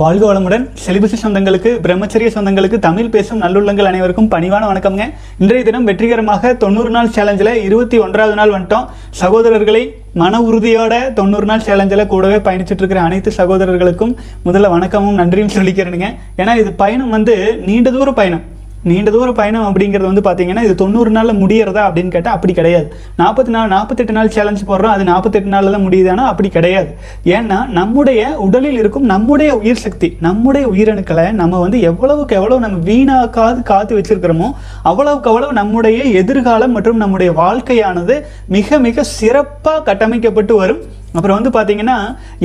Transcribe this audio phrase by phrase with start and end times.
[0.00, 0.64] வாழ்க வளமுடன்.
[0.82, 5.04] செலிபசி சொந்தங்களுக்கு பிரம்மச்சரிய சொந்தங்களுக்கு தமிழ் பேசும் நல்லுள்ளங்கள் அனைவருக்கும் பணிவான வணக்கம்ங்க.
[5.42, 8.84] இன்றைய தினம் வெற்றிகரமாக தொண்ணூறு நாள் சேலஞ்சில் இருபத்தி ஒன்றாவது நாள் வந்துட்டோம்.
[9.22, 9.82] சகோதரர்களை
[10.22, 14.14] மன உறுதியோட தொண்ணூறு நாள் சேலஞ்சில் கூடவே பயணிச்சுட்டு இருக்கிற அனைத்து சகோதரர்களுக்கும்
[14.44, 16.10] முதல்ல வணக்கமும் நன்றியும் சொல்லிக்கிறேனுங்க.
[16.42, 18.44] ஏன்னா இது பயணம் வந்து நீண்ட தூர பயணம்.
[18.84, 22.86] நீண்ட தூர பயணம் அப்படிங்கிறது வந்து பார்த்தீங்கன்னா இது தொண்ணூறு நாளில் முடியறதா அப்படின்னு கேட்டால் அப்படி கிடையாது.
[23.20, 26.24] நாற்பத்தி நாலு நாற்பத்தெட்டு நாள் சேலஞ்ச் போடுறோம் அது நாற்பத்தெட்டு நாளில் தான் முடியுதானா?
[26.32, 26.90] அப்படி கிடையாது.
[27.36, 33.62] ஏன்னா நம்முடைய உடலில் இருக்கும் நம்முடைய உயிர் சக்தி நம்முடைய உயிரணுக்களை நம்ம வந்து எவ்வளவுக்கு எவ்வளவு நம்ம வீணாக்காது
[33.62, 34.50] காத்து வச்சிருக்கிறோமோ
[34.82, 38.16] அவ்வளவுக்கு அவ்வளவு நம்முடைய எதிர்காலம் மற்றும் நம்முடைய வாழ்க்கையானது
[38.46, 40.82] மிக மிக சிறப்பாக கட்டமைக்கப்பட்டு வரும்.
[41.12, 41.98] அப்புறம் வந்து பார்த்தீங்கன்னா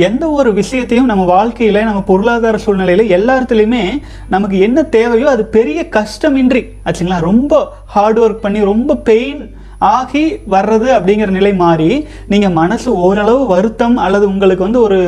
[0.04, 3.82] எந்த ஒரு விஷயத்தையும் நம்ம வாழ்க்கையில் நம்ம பொருளாதார சூழ்நிலையில் எல்லாத்துலேயுமே
[4.28, 7.20] நமக்கு என்ன தேவையோ அது பெரிய கஷ்டமின்றி ஆச்சுங்களா?
[7.20, 7.52] ரொம்ப
[7.86, 9.42] ஹார்ட் ஒர்க் பண்ணி ரொம்ப பெயின்
[9.90, 11.90] ஆகி வர்றது அப்படிங்கிற நிலை மாறி
[12.26, 15.00] நீங்கள் மனசு ஓரளவு வருத்தம் அல்லது உங்களுக்கு வந்து ஒரு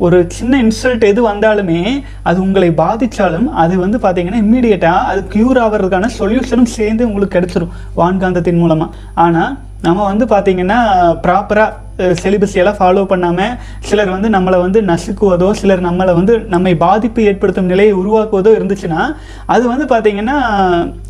[0.00, 1.78] ஒரு சின்ன இன்சல்ட் எது வந்தாலுமே
[2.22, 8.60] அது உங்களை பாதித்தாலும் அது வந்து பார்த்தீங்கன்னா இம்மீடியட்டாக அது க்யூர் ஆகிறதுக்கான சொல்யூஷனும் சேர்ந்து உங்களுக்கு கிடச்சிரும் வான்காந்தத்தின்
[8.60, 10.78] மூலமாக ஆனால் நம்ம வந்து பார்த்தீங்கன்னா
[11.22, 11.74] ப்ராப்பராக
[12.14, 17.68] சிலிபஸ் எல்லாம் ஃபாலோ பண்ணாமல் சிலர் வந்து நம்மளை வந்து நசுக்குவதோ சிலர் நம்மளை வந்து நம்மை பாதிப்பு ஏற்படுத்தும்
[17.68, 19.02] நிலையை உருவாக்குவதோ இருந்துச்சுன்னா
[19.46, 20.36] அது வந்து பார்த்திங்கன்னா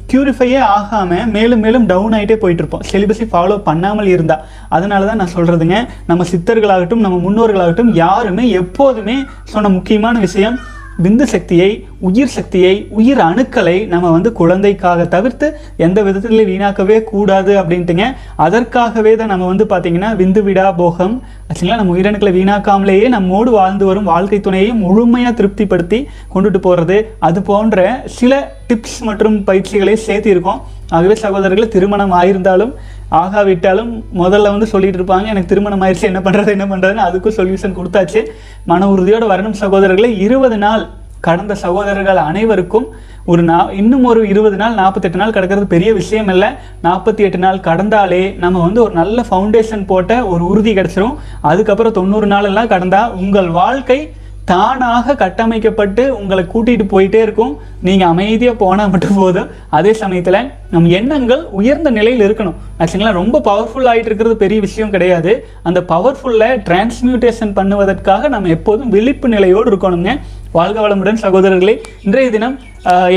[0.06, 5.78] க்யூரிஃபையே ஆகாமல் மேலும் மேலும் டவுன் ஆகிட்டே போயிட்டுருப்போம் சிலிபஸை ஃபாலோ பண்ணாமல் இருந்தால் அதனால தான் நான் சொல்கிறதுங்க
[6.06, 10.58] நம்ம சித்தர்களாகட்டும் நம்ம முன்னோர்களாகட்டும் யாருமே எப்போதுமே சொன்ன முக்கியமான விஷயம்
[11.04, 11.68] விந்து சக்தியை
[12.08, 15.46] உயிர் சக்தியை உயிர் அணுக்களை நம்ம வந்து குழந்தைக்காக தவிர்த்து
[15.76, 18.06] எந்த விதத்திலையும் வீணாக்கவே கூடாது அப்படின்ட்டுங்க.
[18.36, 21.14] அதற்காகவே தான் நம்ம வந்து பார்த்தீங்கன்னா விந்து விடா போகம்
[21.52, 21.78] சரிங்களா?
[21.80, 26.00] நம்ம உயிரணுக்களை வீணாக்காமலேயே நம்மோடு வாழ்ந்து வரும் வாழ்க்கை துணையை முழுமையாக திருப்திப்படுத்தி
[26.34, 28.32] கொண்டுட்டு போகிறது அது போன்ற சில
[28.68, 30.60] டிப்ஸ் மற்றும் பயிற்சிகளை சேர்த்திருக்கோம்.
[30.90, 32.74] ஆகவே சகோதரர்கள் திருமணம் ஆயிருந்தாலும்
[33.10, 33.90] ஆகாவிட்டாலும்
[34.22, 38.22] முதல்ல வந்து சொல்லிட்டு இருப்பாங்க எனக்கு திருமணம் ஆயிடுச்சு என்ன பண்ணுறது என்ன பண்ணுறதுன்னு அதுக்கும் சொல்யூஷன் கொடுத்தாச்சு.
[38.64, 40.10] மன உறுதியோடு வரணும் சகோதரர்களை.
[40.26, 40.88] இருபது நாள்
[41.20, 42.86] கடந்த சகோதரர்கள் அனைவருக்கும்
[43.32, 46.48] ஒரு நா இன்னும் ஒரு இருபது நாள் நாற்பத்தெட்டு நாள் கிடக்கிறது பெரிய விஷயம் இல்லை.
[46.82, 51.16] நாற்பத்தி எட்டு நாள் கடந்தாலே நம்ம வந்து ஒரு நல்ல ஃபவுண்டேஷன் போட்ட ஒரு உறுதி கிடச்சிரும்.
[51.40, 54.12] அதுக்கப்புறம் தொண்ணூறு நாளெல்லாம் கடந்தால் உங்கள் வாழ்க்கை
[54.50, 57.52] தானாக கட்டமைக்கப்பட்டு உங்களை கூட்டிகிட்டு போயிட்டே இருக்கும்.
[57.86, 59.48] நீங்கள் அமைதியாக போனால் மட்டும் போதும்.
[59.78, 60.38] அதே சமயத்தில்
[60.74, 62.56] நம் எண்ணங்கள் உயர்ந்த நிலையில் இருக்கணும்.
[62.80, 65.32] ஆக்சுவலாக ரொம்ப பவர்ஃபுல் ஆகிட்டு இருக்கிறது பெரிய விஷயம் கிடையாது.
[65.68, 70.12] அந்த பவர்ஃபுல்லை டிரான்ஸ்மியூட்டேஷன் பண்ணுவதற்காக நம்ம எப்போதும் விழிப்பு நிலையோடு இருக்கணுங்க
[70.56, 71.76] வாழ்க வளமுடன் சகோதரர்களே.
[72.06, 72.56] இன்றைய தினம்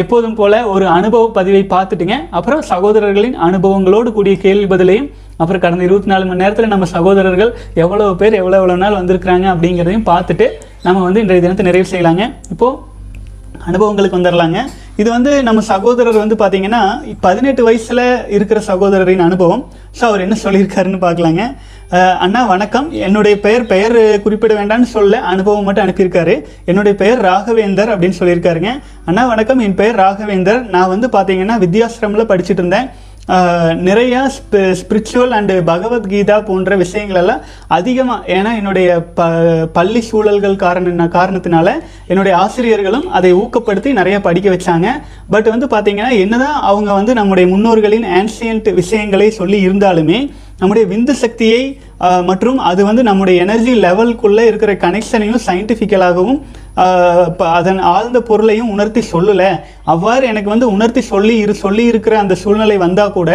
[0.03, 2.15] எப்போதும் போல ஒரு அனுபவ பதிவை பார்த்துட்டுங்க.
[2.37, 5.09] அப்புறம் சகோதரர்களின் அனுபவங்களோடு கூடிய கேள்வி பதிலையும்
[5.39, 7.51] அப்புறம் கடந்த இருபத்தி நாலு மணி நேரத்தில் நம்ம சகோதரர்கள்
[7.83, 10.47] எவ்வளோ பேர் எவ்வளோ எவ்வளோ நாள் வந்திருக்கிறாங்க அப்படிங்கிறதையும் பார்த்துட்டு
[10.87, 12.25] நம்ம வந்து இன்றைய தினத்தை நிறைவு செய்யலாங்க.
[12.55, 12.77] இப்போது
[13.69, 14.59] அனுபவங்களுக்கு வந்துடலாங்க
[15.01, 16.79] இது வந்து நம்ம சகோதரர் வந்து பார்த்தீங்கன்னா
[17.25, 18.01] பதினெட்டு வயசில்
[18.35, 19.61] இருக்கிற சகோதரரின் அனுபவம்.
[19.97, 21.43] ஸோ அவர் என்ன சொல்லியிருக்காருன்னு பார்க்கலாங்க.
[22.25, 22.87] அண்ணா வணக்கம்.
[23.07, 26.35] என்னுடைய பெயர் பெயர் குறிப்பிட வேண்டாம்னு சொல்ல அனுபவம் மட்டும் அனுப்பியிருக்காரு.
[26.71, 28.71] என்னுடைய பெயர் ராகவேந்தர் அப்படின்னு சொல்லியிருக்காருங்க.
[29.09, 29.63] அண்ணா வணக்கம்.
[29.65, 30.61] என் பெயர் ராகவேந்தர்.
[30.75, 32.87] நான் வந்து பார்த்தீங்கன்னா வித்யாசிரமில் படிச்சுட்டு இருந்தேன்.
[33.87, 34.31] நிறைய
[34.79, 39.27] ஸ்பிரிச்சுவல் அண்டு பகவத்கீதா போன்ற விஷயங்களெல்லாம் அதிகமாக ஏன்னா என்னுடைய ப
[39.73, 41.69] பள்ளி சூழல்கள் காரண காரணத்தினால
[42.07, 44.87] என்னுடைய ஆசிரியர்களும் அதை ஊக்கப்படுத்தி நிறைய படிக்க வச்சாங்க.
[45.29, 50.19] பட் வந்து பார்த்தீங்கன்னா என்னதான் அவங்க வந்து நம்முடைய முன்னோர்களின் ஆன்சியன்ட் விஷயங்களை சொல்லி இருந்தாலுமே
[50.59, 51.61] நம்முடைய விந்து சக்தியை
[52.25, 56.41] மற்றும் அது வந்து நம்முடைய எனர்ஜி லெவலுக்குள்ளே இருக்கிற கனெக்ஷனையும் சயின்டிஃபிக்கலாகவும்
[57.55, 59.49] அதன் ஆழ்ந்த பொருளையும் உணர்த்தி சொல்லலை.
[59.93, 63.31] அவ்வாறு எனக்கு வந்து உணர்த்தி சொல்லி இரு சொல்லி இருக்கிற அந்த சூழ்நிலை வந்தால் கூட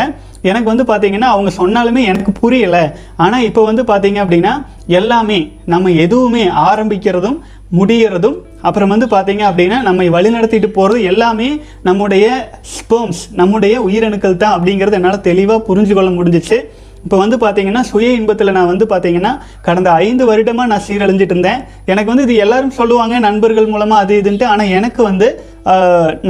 [0.51, 2.85] எனக்கு வந்து பார்த்தீங்கன்னா அவங்க சொன்னாலுமே எனக்கு புரியலை.
[3.25, 4.53] ஆனால் இப்போ வந்து பார்த்தீங்க அப்படின்னா
[5.01, 5.39] எல்லாமே
[5.75, 7.39] நம்ம எதுவுமே ஆரம்பிக்கிறதும்
[7.79, 8.37] முடிகிறதும்
[8.67, 11.49] அப்புறம் வந்து பார்த்தீங்க அப்படின்னா நம்மை வழிநடத்திட்டு போகிறது எல்லாமே
[11.89, 12.27] நம்முடைய
[12.75, 16.59] ஸ்பெர்ம்ஸ் நம்முடைய உயிரணுக்கள் தான் அப்படிங்கிறது என்னால் தெளிவாக புரிஞ்சு கொள்ள முடிஞ்சிச்சு.
[17.07, 19.33] இப்போ வந்து பார்த்தீங்கன்னா சுய இன்பத்தில் நான் வந்து பார்த்தீங்கன்னா
[19.67, 21.61] கடந்த ஐந்து வருடமாக நான் சீரழிஞ்சிட்டு இருந்தேன்.
[21.93, 24.47] எனக்கு வந்து இது எல்லாரும் சொல்லுவாங்க நண்பர்கள் மூலமாக அது இதுன்ட்டு.
[24.53, 25.29] ஆனால் எனக்கு வந்து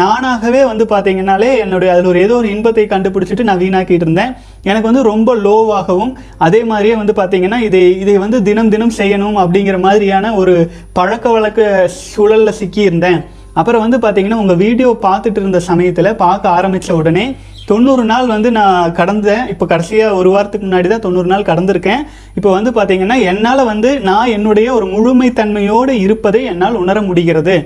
[0.00, 4.34] நானாகவே வந்து பார்த்தீங்கன்னாலே என்னுடைய அதில் ஒரு ஏதோ ஒரு இன்பத்தை கண்டுபிடிச்சிட்டு நான் வீணாக்கிட்டு இருந்தேன்.
[4.68, 6.12] எனக்கு வந்து ரொம்ப லோவாகவும்
[6.46, 10.54] அதே மாதிரியே வந்து பார்த்தீங்கன்னா இதை இதை வந்து தினம் தினம் செய்யணும் அப்படிங்கிற மாதிரியான ஒரு
[10.98, 13.20] பழக்க வழக்க சூழலில் சிக்கியிருந்தேன்.
[13.60, 17.26] அப்புறம் வந்து பார்த்தீங்கன்னா உங்கள் வீடியோ பார்த்துட்டு இருந்த சமயத்தில் பார்க்க ஆரம்பித்த உடனே
[17.70, 19.46] தொண்ணூறு நாள் வந்து நான் கடந்தேன்.
[19.52, 22.02] இப்போ கடைசியாக ஒரு வாரத்துக்கு முன்னாடி தான் தொண்ணூறு நாள் கடந்திருக்கேன்.
[22.38, 27.56] இப்போ வந்து பார்த்தீங்கன்னா என்னால் வந்து நான் என்னுடைய ஒரு முழுமைத்தன்மையோடு இருப்பதை என்னால் உணர முடிகிறது.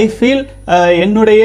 [0.00, 0.42] ஐ ஃபீல்
[1.04, 1.44] என்னுடைய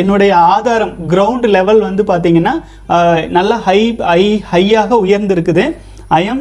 [0.00, 2.54] என்னுடைய ஆதாரம் கிரவுண்ட் லெவல் வந்து பார்த்தீங்கன்னா
[3.36, 4.22] நல்லா ஹை ஹை
[4.52, 5.64] ஹையாக உயர்ந்திருக்குது.
[6.18, 6.40] I am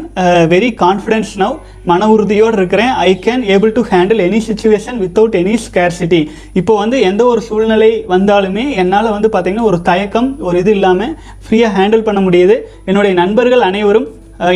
[0.52, 1.56] very confidence now
[1.90, 2.92] மன உறுதியோடு இருக்கிறேன்.
[3.08, 6.22] I can able to handle any situation without any scarcity
[6.60, 11.14] இப்போ வந்து எந்த ஒரு சூழ்நிலை வந்தாலுமே என்னால் வந்து பார்த்திங்கன்னா ஒரு தயக்கம் ஒரு இது இல்லாமல்
[11.44, 12.56] ஃப்ரீயாக ஹேண்டில் பண்ண முடியுது.
[12.90, 14.08] என்னுடைய நண்பர்கள் அனைவரும்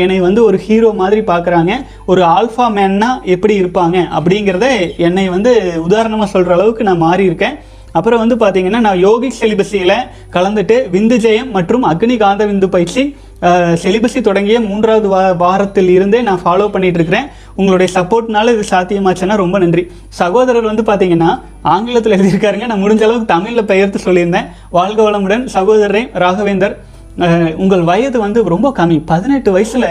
[0.03, 1.71] என்னை வந்து ஒரு ஹீரோ மாதிரி பார்க்குறாங்க
[2.11, 4.67] ஒரு ஆல்ஃபா மேன்னா எப்படி இருப்பாங்க அப்படிங்கிறத
[5.07, 5.53] என்னை வந்து
[5.87, 7.57] உதாரணமாக சொல்கிற அளவுக்கு நான் மாறியிருக்கேன்
[7.99, 9.97] அப்புறம் வந்து பார்த்தீங்கன்னா நான் யோகி செலிபஸியில்
[10.35, 13.03] கலந்துட்டு விந்து ஜெயம் மற்றும் அக்னி காந்த விந்து பயிற்சி
[13.83, 17.27] செலிபஸி தொடங்கிய மூன்றாவது வா வாரத்தில் இருந்தே நான் ஃபாலோ பண்ணிட்டு இருக்கிறேன்
[17.59, 19.83] உங்களுடைய சப்போர்ட்னால இது சாத்தியமாச்சுன்னா ரொம்ப நன்றி.
[20.21, 21.31] சகோதரர் வந்து பார்த்தீங்கன்னா
[21.73, 22.67] ஆங்கிலத்தில் எழுதியிருக்காருங்க.
[22.71, 24.49] நான் முடிஞ்ச அளவுக்கு தமிழில் பெயர்த்து சொல்லியிருந்தேன்.
[24.77, 26.75] வாழ்க வளமுடன் சகோதரரே ராகவேந்தர்.
[27.63, 28.95] உங்கள் வயது வந்து ரொம்ப கம்மி.
[29.09, 29.89] பதினெட்டு வயசில்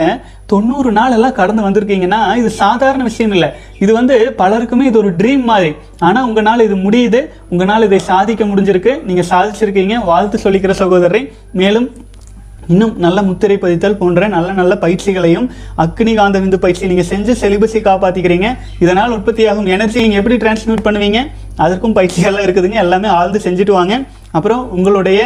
[0.52, 3.48] தொண்ணூறு நாள் எல்லாம் கடந்து வந்திருக்கீங்கன்னா இது சாதாரண விஷயம் இல்லை.
[3.84, 5.70] இது வந்து பலருக்குமே இது ஒரு ட்ரீம் மாதிரி.
[6.06, 7.20] ஆனால் உங்களால் இது முடியுது.
[7.52, 8.94] உங்களால் இதை சாதிக்க முடிஞ்சிருக்கு.
[9.10, 9.98] நீங்கள் சாதிச்சிருக்கீங்க.
[10.10, 11.22] வாழ்த்து சொல்லிக்கிற சகோதரரை.
[11.62, 11.86] மேலும்
[12.70, 15.46] இன்னும் நல்ல முத்திரை பதித்தல் போன்ற நல்ல நல்ல பயிற்சிகளையும்
[15.84, 18.48] அக்னி காந்த விந்து பயிற்சி நீங்கள் செஞ்சு செலிபஸை காப்பாற்றிக்கிறீங்க
[18.84, 21.20] இதனால் உற்பத்தியாகும் எனர்ஜி நீங்கள் எப்படி டிரான்ஸ்மியூட் பண்ணுவீங்க?
[21.64, 22.78] அதற்கும் பயிற்சிகள்லாம் இருக்குதுங்க.
[22.84, 23.96] எல்லாமே ஆழ்ந்து செஞ்சுட்டு வாங்க.
[24.38, 25.20] அப்புறம் உங்களுடைய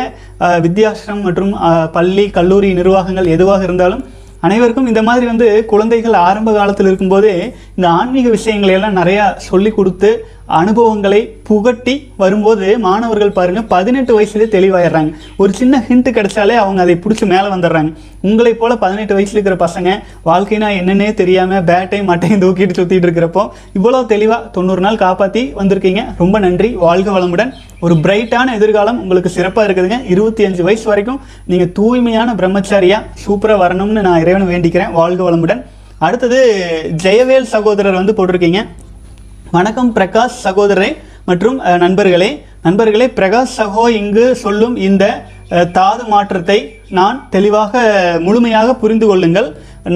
[0.67, 1.53] வித்யாசிரம் மற்றும்
[1.97, 4.05] பள்ளி கல்லூரி நிர்வாகங்கள் எதுவாக இருந்தாலும்
[4.47, 7.35] அனைவருக்கும் இந்த மாதிரி வந்து குழந்தைகள் ஆரம்ப காலத்தில் இருக்கும்போதே
[7.77, 10.11] இந்த ஆன்மீக விஷயங்களை எல்லாம் நிறையா சொல்லி கொடுத்து
[10.46, 15.12] அனுபவங்களை புகட்டி வரும்போது மாணவர்கள் பாருங்க பதினெட்டு வயசுலேயே தெளிவாயிடுறாங்க.
[15.37, 17.93] ஒரு சின்ன ஹிண்ட் கிடைச்சாலே அவங்க அதை பிடிச்சி மேலே வந்துடுறாங்க.
[18.20, 19.88] உங்களை போல பதினெட்டு வயசுல இருக்கிற பசங்க
[20.25, 26.04] வாழ்க்கைனா என்னன்னே தெரியாம பேட்டையும் மட்டையும் தூக்கிட்டு சுத்திட்டு இருக்கிறப்போ இவ்வளோ தெளிவாக தொண்ணூறு நாள் காப்பாற்றி வந்திருக்கீங்க.
[26.19, 26.69] ரொம்ப நன்றி.
[26.69, 27.52] வாழ்க வளமுடன்.
[27.81, 30.10] ஒரு பிரைட்டான எதிர்காலம் உங்களுக்கு சிறப்பாக இருக்குதுங்க.
[30.10, 34.93] இருபத்தி அஞ்சு வயசு வரைக்கும் நீங்கள் தூய்மையான பிரம்மச்சாரியா சூப்பராக வரணும்னு நான் இறைவனை வேண்டிக்கிறேன்.
[34.93, 35.62] வாழ்க வளமுடன்.
[35.98, 36.38] அடுத்தது
[37.02, 38.66] ஜெயவேல் சகோதரர் வந்து போட்டிருக்கீங்க.
[39.54, 40.88] வணக்கம் பிரகாஷ் சகோதரரே
[41.28, 42.28] மற்றும் நண்பர்களே.
[42.62, 45.04] நண்பர்களே பிரகாஷ் சகோ இங்கு சொல்லும் இந்த
[45.76, 46.56] தாது மாற்றத்தை
[46.98, 47.82] நான் தெளிவாக
[48.26, 49.48] முழுமையாக புரிந்து கொள்ளுங்கள்.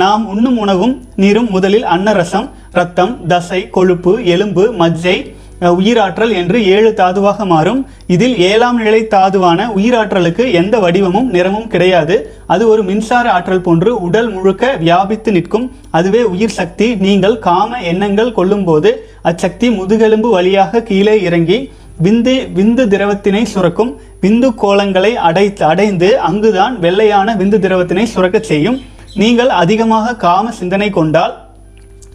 [0.02, 2.46] நாம் உண்ணும் உணவும் நீரும் முதலில் அன்னரசம்
[2.78, 5.16] ரத்தம் தசை கொழுப்பு எலும்பு மஜ்ஜை
[5.60, 7.86] உயிராற்றல் என்று ஏழு தாதுவாக மாறும்.
[8.06, 12.34] இதில் ஏழாம் நிலை தாதுவான உயிராற்றலுக்கு எந்த வடிவமும் நிறமும் கிடையாது.
[12.46, 15.72] அது ஒரு மின்சார ஆற்றல் போன்று உடல் முழுக்க வியாபித்து நிற்கும்.
[15.90, 16.94] அதுவே உயிர் சக்தி.
[16.94, 21.72] நீங்கள் காம எண்ணங்கள் கொள்ளும்போது அச்சக்தி முதுகெலும்பு வழியாக கீழே இறங்கி
[22.02, 24.00] விந்து விந்து திரவத்தினை சுரக்கும்.
[24.22, 28.80] விந்து கோலங்களை அடைத்து அடைந்து அங்குதான் வெள்ளையான விந்து திரவத்தினை சுரக்கச் செய்யும்.
[29.14, 31.49] நீங்கள் அதிகமாக காம சிந்தனை கொண்டால்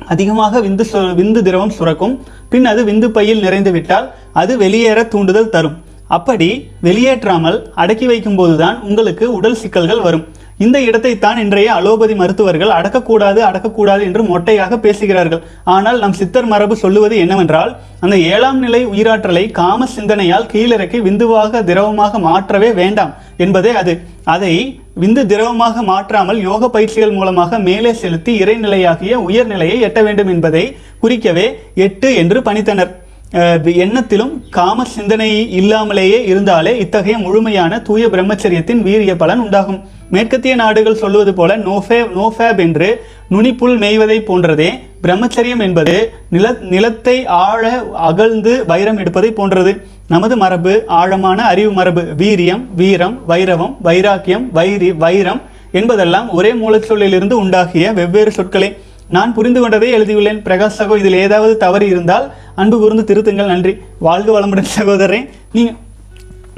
[0.08, 2.24] அதிகமாக விந்து விந்து திரவம் சுரக்கும்.
[2.50, 5.84] பின் அது விந்து பையில் நிறைந்து விட்டால் அது வெளியேற தூண்டுதல் தரும்.
[6.08, 10.26] அப்படி வெளியேற்றாமல் அடக்கி வைக்கும் போதுதான் உங்களுக்கு உடல் சிக்கல்கள் வரும்.
[10.64, 15.42] இந்த இடத்தைத்தான் இன்றைய அலோபதி மருத்துவர்கள் அடக்கக்கூடாது அடக்கக்கூடாது என்று மொட்டையாக பேசுகிறார்கள்.
[15.76, 17.72] ஆனால் நம் சித்தர் மரபு சொல்லுவது என்னவென்றால்
[18.06, 23.14] அந்த ஏழாம் நிலை உயிராற்றலை காம சிந்தனையால் கீழிறக்கி விந்துவாக திரவமாக மாற்றவே வேண்டாம்
[23.46, 23.96] என்பதே அது.
[24.36, 24.54] அதை
[25.02, 30.64] விந்து திரவமாக மாற்றாமல் யோக பயிற்சிகள் மூலமாக மேலே செலுத்தி இறைநிலையாகிய உயர்நிலையை எட்ட வேண்டும் என்பதை
[31.04, 31.48] குறிக்கவே
[31.88, 32.94] எட்டு என்று பணித்தனர்.
[33.34, 39.80] எண்ணத்திலும் காம சிந்தனை இல்லாமலேயே இருந்தாலே இத்தகைய முழுமையான தூய பிரம்மச்சரியத்தின் வீரிய பலன் உண்டாகும்.
[40.12, 42.90] மேற்கத்திய நாடுகள் சொல்வது போல நோஃபே நோஃபேப் என்று
[43.30, 44.70] நுனிப்புல் மேய்வதை போன்றதே
[45.04, 45.96] பிரம்மச்சரியம் என்பது
[46.30, 47.64] நில நிலத்தை ஆழ
[47.94, 49.74] அகழ்ந்து வைரம் எடுப்பதை போன்றது.
[50.08, 52.02] நமது மரபு ஆழமான அறிவு மரபு.
[52.18, 58.70] வீரியம் வீரம் வைரவம் வைராக்கியம் வைரி வைரம் என்பதெல்லாம் ஒரே மூலச்சொல்லிலிருந்து உண்டாகிய வெவ்வேறு சொற்களே.
[59.16, 60.40] நான் புரிந்து கொண்டதை எழுதியுள்ளேன்.
[60.46, 62.26] பிரகாஷ் சகோ இதில் ஏதாவது தவறு இருந்தால்
[62.62, 63.52] அன்பு கூர்ந்து திருத்துங்கள்.
[63.54, 63.74] நன்றி.
[64.08, 65.20] வாழ்க வளமுடன் சகோதரரே.
[65.56, 65.78] நீங்கள்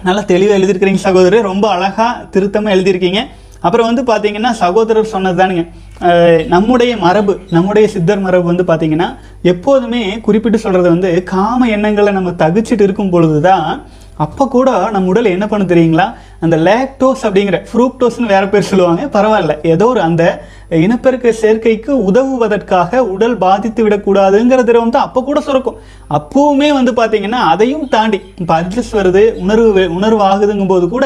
[0.07, 1.47] நல்லா தெளிவாக எழுதியிருக்கிறீங்க சகோதரர்.
[1.51, 3.21] ரொம்ப அழகாக திருத்தமாக எழுதியிருக்கீங்க.
[3.65, 5.65] அப்புறம் வந்து பார்த்தீங்கன்னா சகோதரர் சொன்னது தானுங்க.
[6.53, 9.07] நம்முடைய மரபு நம்முடைய சித்தர் மரபு வந்து பார்த்தீங்கன்னா
[9.51, 13.67] எப்போதுமே குறிப்பிட்டு சொல்கிறது வந்து காம எண்ணங்களை நம்ம தகுச்சிட்டு இருக்கும் பொழுது தான்
[14.25, 16.05] அப்போ கூட நம்ம உடல் என்ன பண்ண தெரியுங்களா?
[16.45, 19.03] அந்த லேக்டோஸ் அப்படிங்கிற ஃப்ரூக்டோஸ்னு வேற பேர் சொல்லுவாங்க.
[19.17, 19.53] பரவாயில்ல.
[19.73, 20.23] ஏதோ ஒரு அந்த
[20.85, 25.77] இனப்பெருக்க சேர்க்கைக்கு உதவுவதற்காக உடல் பாதித்து விடக்கூடாதுங்கிற திரவம் தான் அப்போ கூட சுரக்கும்.
[26.17, 31.05] அப்பவுமே வந்து பார்த்தீங்கன்னா அதையும் தாண்டி இப்போ அட்ஜஸ்ட் வருது உணர்வு உணர்வு ஆகுதுங்கும் போது கூட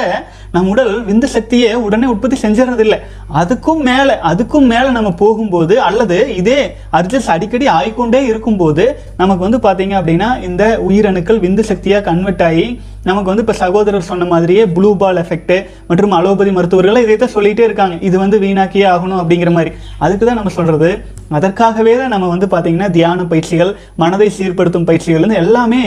[0.55, 2.99] நம் உடல் விந்து சக்தியை உடனே உற்பத்தி செஞ்சிடறதில்லை.
[3.41, 6.59] அதுக்கும் மேலே அதுக்கும் மேலே நம்ம போகும்போது அல்லது இதே
[6.99, 8.85] அட்ஜஸ்ட் அடிக்கடி ஆயிக்கொண்டே இருக்கும்போது
[9.21, 12.67] நமக்கு வந்து பார்த்தீங்க அப்படின்னா இந்த உயிரணுக்கள் விந்து சக்தியாக கன்வெர்ட் ஆகி
[13.09, 15.55] நமக்கு வந்து இப்போ சகோதரர் சொன்ன மாதிரியே ப்ளூ பால் எஃபெக்ட்
[15.89, 17.95] மற்றும் அலோபதி மருத்துவர்கள் இதை தான் சொல்லிகிட்டே இருக்காங்க.
[18.09, 19.73] இது வந்து வீணாக்கியே ஆகணும் அப்படிங்கிற மாதிரி.
[20.05, 20.91] அதுக்கு தான் நம்ம சொல்கிறது
[21.37, 23.69] அதற்காகவே தான் நம்ம வந்து பார்த்திங்கன்னா தியான பயிற்சிகள்
[24.01, 25.83] மனதை சீர்படுத்தும் பயிற்சிகள் வந்து எல்லாமே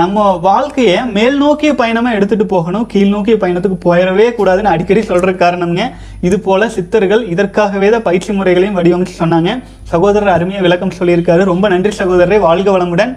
[0.00, 2.84] நம்ம வாழ்க்கையை மேல் நோக்கிய பயணமாக எடுத்துகிட்டு போகணும்.
[2.92, 5.84] கீழ் நோக்கிய பயணத்துக்கு போயிடவே கூடாதுன்னு அடிக்கடி சொல்கிற காரணம்ங்க.
[6.28, 9.52] இது போல் சித்தர்கள் இதற்காகவே தான் பயிற்சி முறைகளையும் வடிவமைச்சு சொன்னாங்க.
[9.92, 11.44] சகோதரர் அருமையாக விளக்கம் சொல்லியிருக்காரு.
[11.52, 12.38] ரொம்ப நன்றி சகோதரரை.
[12.48, 13.14] வாழ்க வளமுடன்.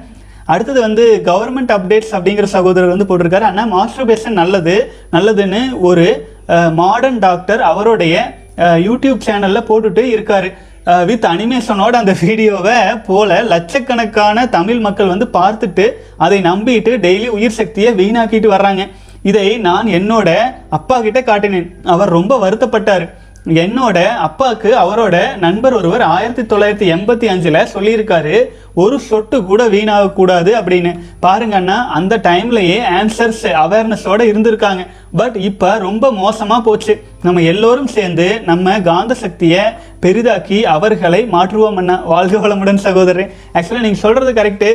[0.54, 3.48] அடுத்தது வந்து கவர்மெண்ட் அப்டேட்ஸ் அப்படிங்கிற சகோதரர் வந்து போட்டிருக்காரு.
[3.52, 4.76] ஆனால் மாஸ்டர்பேஷன் நல்லது
[5.16, 6.06] நல்லதுன்னு ஒரு
[6.80, 8.16] மாடர்ன் டாக்டர் அவருடைய
[8.88, 10.50] யூடியூப் சேனலில் போட்டுட்டு இருக்காரு.
[11.10, 12.76] வித் அனிமேஷனோட அந்த வீடியோவை
[13.08, 15.86] போல லட்சக்கணக்கான தமிழ் மக்கள் வந்து பார்த்துட்டு
[16.26, 18.84] அதை நம்பிட்டு டெய்லி உயிர் சக்தியை வீணாக்கிட்டு வர்றாங்க.
[19.30, 20.30] இதை நான் என்னோட
[20.78, 21.70] அப்பா கிட்ட காட்டினேன்.
[21.94, 23.06] அவர் ரொம்ப வருத்தப்பட்டார்.
[23.46, 23.98] என்னோட
[24.28, 28.36] அப்பாவுக்கு அவரோட நண்பர் ஒருவர் ஆயிரத்தி தொள்ளாயிரத்தி எண்பத்தி அஞ்சில் சொல்லியிருக்காரு
[28.74, 30.92] ஒரு சொட்டு கூட வீணாகக்கூடாது அப்படின்னு.
[31.20, 34.88] பாருங்க அண்ணா அந்த டைம்லயே ஆன்சர்ஸ் அவேர்னஸோட இருந்திருக்காங்க.
[35.16, 36.96] பட் இப்போ ரொம்ப மோசமாக போச்சு.
[37.22, 39.64] நம்ம எல்லோரும் சேர்ந்து நம்ம காந்த சக்தியை
[40.02, 42.02] பெரிதாக்கி அவர்களை மாற்றுவோம் அண்ணா.
[42.06, 44.72] வாழ்க வளமுடன் சகோதரன் ஆக்சுவலாக நீங்கள் சொல்கிறது கரெக்டு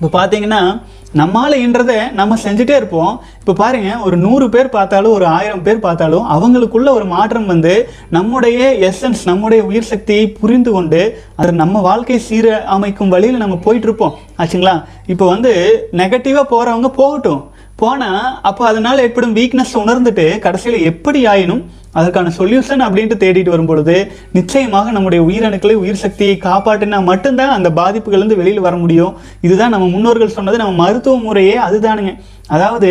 [0.00, 0.82] இப்போ பார்த்தீங்கன்னா
[1.14, 3.20] நம்மால இன்றதை நம்ம செஞ்சுட்டே இருப்போம்.
[3.38, 8.76] இப்போ பாருங்க ஒரு நூறு பேர் பார்த்தாலும் ஒரு ஆயிரம் பேர் பார்த்தாலும் அவங்களுக்குள்ள ஒரு மாற்றம் வந்து நம்முடைய
[8.90, 14.14] எசன்ஸ் நம்முடைய உயிர் சக்தியை புரிந்து கொண்டு அது நம்ம வாழ்க்கை சீர அமைக்கும் வழியில் நம்ம போயிட்டு இருப்போம்.
[14.38, 14.84] ஆச்சுங்களா?
[15.06, 15.52] இப்போ வந்து
[15.92, 17.54] நெகட்டிவாக போகிறவங்க போகட்டும்.
[17.76, 23.96] போனால் அப்போ அதனால் ஏற்படும் வீக்னஸ் உணர்ந்துட்டு கடைசியில் எப்படி ஆயினும் அதற்கான சொல்யூஷன் அப்படின்ட்டு தேடிட்டு வரும்பொழுது
[24.38, 29.12] நிச்சயமாக நம்முடைய உயிரணுக்களை உயிர் சக்தியை காப்பாற்றினா மட்டும்தான் அந்த பாதிப்புகள்லேருந்து வெளியில் வர முடியும்.
[29.46, 32.14] இதுதான் நம்ம முன்னோர்கள் சொன்னது நம்ம மருத்துவ முறையே அதுதானுங்க.
[32.56, 32.90] அதாவது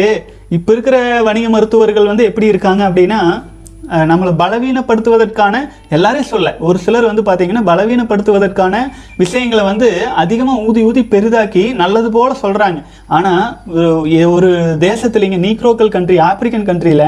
[0.55, 0.95] இப்போ இருக்கிற
[1.27, 3.19] வணிக மருத்துவர்கள் வந்து எப்படி இருக்காங்க அப்படின்னா
[4.11, 5.55] நம்மளை பலவீனப்படுத்துவதற்கான
[5.95, 8.75] எல்லாரையும் சொல்ல ஒரு சிலர் வந்து பார்த்தீங்கன்னா பலவீனப்படுத்துவதற்கான
[9.21, 9.89] விஷயங்களை வந்து
[10.23, 12.79] அதிகமாக ஊதி ஊதி பெரிதாக்கி நல்லது போல் சொல்கிறாங்க
[13.17, 14.49] ஆனால் ஒரு
[14.87, 17.07] தேசத்துலேங்க நீக்ரோக்கல் கண்ட்ரி ஆப்பிரிக்கன் கண்ட்ரியில்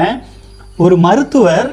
[0.84, 1.68] ஒரு மருத்துவர்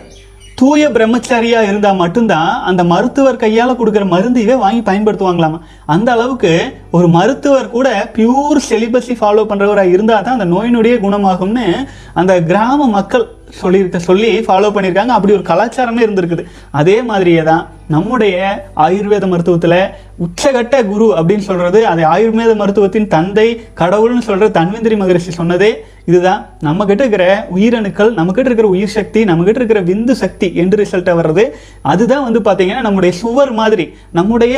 [0.57, 5.59] தூய பிரம்மச்சாரியா இருந்தா மட்டும்தான் அந்த மருத்துவர் கையால கொடுக்குற மருந்தையே வாங்கி பயன்படுத்துவாங்களாமா?
[5.85, 6.51] அந்த அளவுக்கு
[6.91, 11.65] ஒரு மருத்துவர் கூட பியூர் செலிபஸி ஃபாலோ பண்றவராக இருந்தா தான் அந்த நோயினுடைய குணமாகும்னு
[12.13, 13.25] அந்த கிராம மக்கள்
[13.61, 16.45] சொல்லியிருக்க சொல்லி ஃபாலோ பண்ணியிருக்காங்க அப்படி ஒரு கலாச்சாரமே இருந்திருக்குது.
[16.81, 18.35] அதே மாதிரியே தான் நம்முடைய
[18.83, 19.79] ஆயுர்வேத மருத்துவத்தில்
[20.25, 23.47] உச்சகட்ட குரு அப்படின்னு சொல்றது அது ஆயுர்வேத மருத்துவத்தின் தந்தை
[23.81, 25.69] கடவுள்னு சொல்ற தன்வந்திரி மகரிஷி சொன்னதே
[26.09, 26.41] இதுதான்.
[26.65, 30.79] நம்ம கிட்ட இருக்கிற உயிரணுக்கள் நம்ம கிட்ட இருக்கிற உயிர் சக்தி நம்ம கிட்ட இருக்கிற விந்து சக்தி என்று
[30.81, 31.43] ரிசல்ட்டாக வர்றது
[31.91, 33.85] அதுதான் வந்து பார்த்தீங்கன்னா நம்முடைய சுவர் மாதிரி.
[34.17, 34.55] நம்முடைய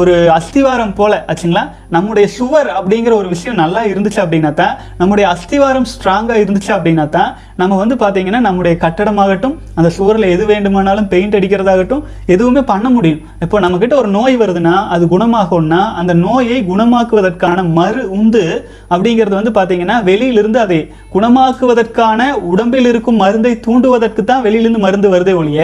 [0.00, 1.64] ஒரு அஸ்திவாரம் போல ஆச்சுங்களா?
[1.96, 7.30] நம்முடைய சுவர் அப்படிங்கிற ஒரு விஷயம் நல்லா இருந்துச்சு அப்படின்னா தான் நம்முடைய அஸ்திவாரம் ஸ்ட்ராங்காக இருந்துச்சு அப்படின்னா தான்
[7.62, 12.02] நம்ம வந்து பார்த்தீங்கன்னா நம்முடைய கட்டடமாகட்டும் அந்த சுவரில் எது வேண்டுமானாலும் பெயிண்ட் அடிக்கிறதாகட்டும்
[12.34, 13.22] எதுவுமே பண்ண முடியும்.
[13.44, 18.44] இப்போ நம்ம கிட்ட ஒரு நோய் வருதுன்னா அது குணமாகும்னா அந்த நோயை குணமாக்குவதற்கான மறு உந்து
[18.92, 20.80] அப்படிங்கிறது வந்து பாத்தீங்கன்னா வெளியிலிருந்து அதை
[21.14, 25.60] குணமாக்குவதற்கான உடம்பில் இருக்கும் மருந்தை தூண்டுவதற்கு தான் வெளியிலிருந்து மருந்து வருதே ஒழிய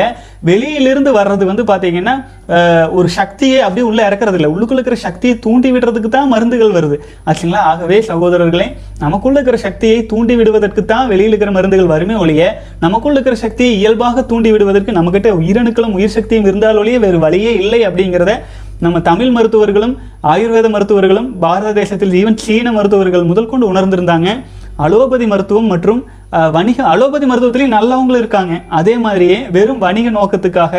[0.48, 2.14] வெளியிலிருந்து வர்றது வந்து பார்த்தீங்கன்னா
[2.98, 6.96] ஒரு சக்தியை அப்படியே உள்ளே இறக்குறது இல்லை உள்ளுக்குள்ள இருக்கிற சக்தியை தூண்டி விடுறதுக்கு தான் மருந்துகள் வருது.
[7.28, 7.62] ஆச்சுங்களா?
[7.70, 8.66] ஆகவே சகோதரர்களே
[9.04, 12.42] நமக்குள்ள இருக்கிற சக்தியை தூண்டி விடுவதற்கு தான் வெளியில் இருக்கிற மருந்துகள் வருமே ஒழிய
[12.84, 17.82] நமக்குள்ள இருக்கிற சக்தியை இயல்பாக தூண்டி விடுவதற்கு நம்மகிட்ட உயிரணுக்களும் உயிர் சக்தியும் இருந்தால் ஒழிய வேறு வழியே இல்லை
[17.88, 18.34] அப்படிங்கிறத
[18.84, 19.92] நம்ம தமிழ் மருத்துவர்களும்
[20.32, 24.30] ஆயுர்வேத மருத்துவர்களும் பாரத தேசத்தில் ஈவன் சீன மருத்துவர்கள் முதல் கொண்டு உணர்ந்திருந்தாங்க.
[24.84, 26.00] அலோபதி மருத்துவம் மற்றும்
[26.56, 28.54] வணிக அலோபதி மருத்துவத்திலையும் நல்லவங்களும் இருக்காங்க.
[28.78, 30.74] அதே மாதிரியே வெறும் வணிக நோக்கத்துக்காக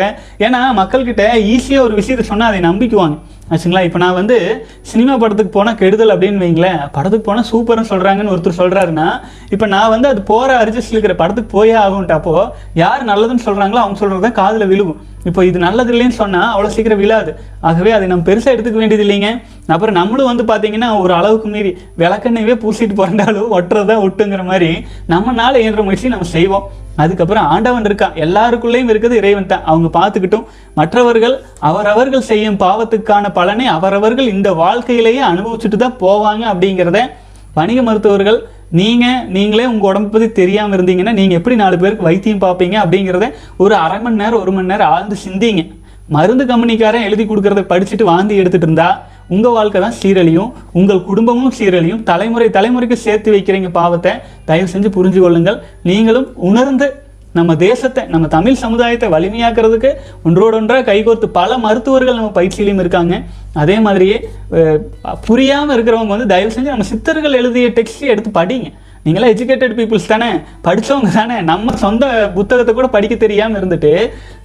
[0.46, 1.24] ஏன்னா மக்கள்கிட்ட
[1.54, 3.16] ஈஸியாக ஒரு விஷயத்தை சொன்னால் அதை நம்பிக்குவாங்க.
[3.52, 3.82] ஆச்சுங்களா?
[3.88, 4.36] இப்போ நான் வந்து
[4.90, 6.80] சினிமா படத்துக்கு போனால் கெடுதல் அப்படின்னு வைங்களேன்.
[6.96, 9.06] படத்துக்கு போனால் சூப்பர்னு சொல்கிறாங்கன்னு ஒருத்தர் சொல்கிறாருன்னா
[9.54, 12.34] இப்போ நான் வந்து அது போகிற அரிஜிஸ்டில் இருக்கிற படத்துக்கு போயே ஆகும்ட்டு அப்போ
[12.82, 17.00] யார் நல்லதுன்னு சொல்கிறாங்களோ அவங்க சொல்கிறது தான் காதில் விழுவும் இப்போ இது நல்லது இல்லைன்னு சொன்னால் அவ்வளோ சீக்கிரம்
[17.02, 17.30] விழாது.
[17.68, 19.30] ஆகவே அதை நம்ம பெருசாக எடுத்துக்க வேண்டியது இல்லைங்க.
[19.74, 24.70] அப்புறம் நம்மளும் வந்து பார்த்தீங்கன்னா ஒரு அளவுக்கு மீறி விளக்கெண்ணவே பூசிட்டு பிறந்தாலும் ஒட்டுறதா ஒட்டுங்கிற மாதிரி
[25.14, 26.66] நம்மனால இயன்ற முயற்சி நம்ம செய்வோம்.
[27.02, 28.14] அதுக்கப்புறம் ஆண்டவன் இருக்கான்.
[28.24, 31.34] எல்லாருக்குள்ளேயும் இருக்குது இறைவன் தான் அவங்க பார்த்துக்கிட்டும் மற்றவர்கள்
[31.68, 37.00] அவரவர்கள் செய்யும் பாவத்துக்கான பலனை அவரவர்கள் இந்த வாழ்க்கையிலேயே அனுபவிச்சுட்டு தான் போவாங்க அப்படிங்கிறத
[37.58, 38.38] வணிக மருத்துவர்கள்
[38.78, 43.26] நீங்கள் நீங்களே உங்கள் உடம்பு பற்றி தெரியாமல் இருந்தீங்கன்னா நீங்கள் எப்படி நாலு பேருக்கு வைத்தியம் பார்ப்பீங்க அப்படிங்கிறத
[43.64, 45.62] ஒரு அரை மணி நேரம் ஒரு மணி நேரம் ஆழ்ந்து சிந்திங்க.
[46.16, 48.88] மருந்து கம்பெனிக்காரன் எழுதி கொடுக்குறத படிச்சுட்டு வாந்தி எடுத்துகிட்டு இருந்தா
[49.34, 52.00] உங்கள் வாழ்க்கை தான் சீரழியும் உங்கள் குடும்பமும் சீரழியும்.
[52.10, 54.14] தலைமுறை தலைமுறைக்கு சேர்த்து வைக்கிறீங்க பாவத்தை
[54.48, 55.60] தயவு செஞ்சு புரிஞ்சு கொள்ளுங்கள்.
[55.90, 56.88] நீங்களும் உணர்ந்து
[57.38, 59.90] நம்ம தேசத்தை நம்ம தமிழ் சமுதாயத்தை வலிமையாக்குறதுக்கு
[60.26, 63.14] ஒன்றோடொன்றாக கைகோர்த்து பல மருத்துவர்கள் நம்ம பயிற்சியிலையும் இருக்காங்க.
[63.62, 64.16] அதே மாதிரியே
[65.26, 68.70] புரியாமல் இருக்கிறவங்க வந்து தயவு செஞ்சு நம்ம சித்தர்கள் எழுதிய டெக்ஸ்ட் எடுத்து படிங்க.
[69.08, 70.30] நீங்களாம் எஜுகேட்டட் பீப்புள்ஸ் தானே?
[70.66, 71.36] படித்தவங்க தானே?
[71.50, 73.92] நம்ம சொந்த புத்தகத்தை கூட படிக்க தெரியாமல் இருந்துட்டு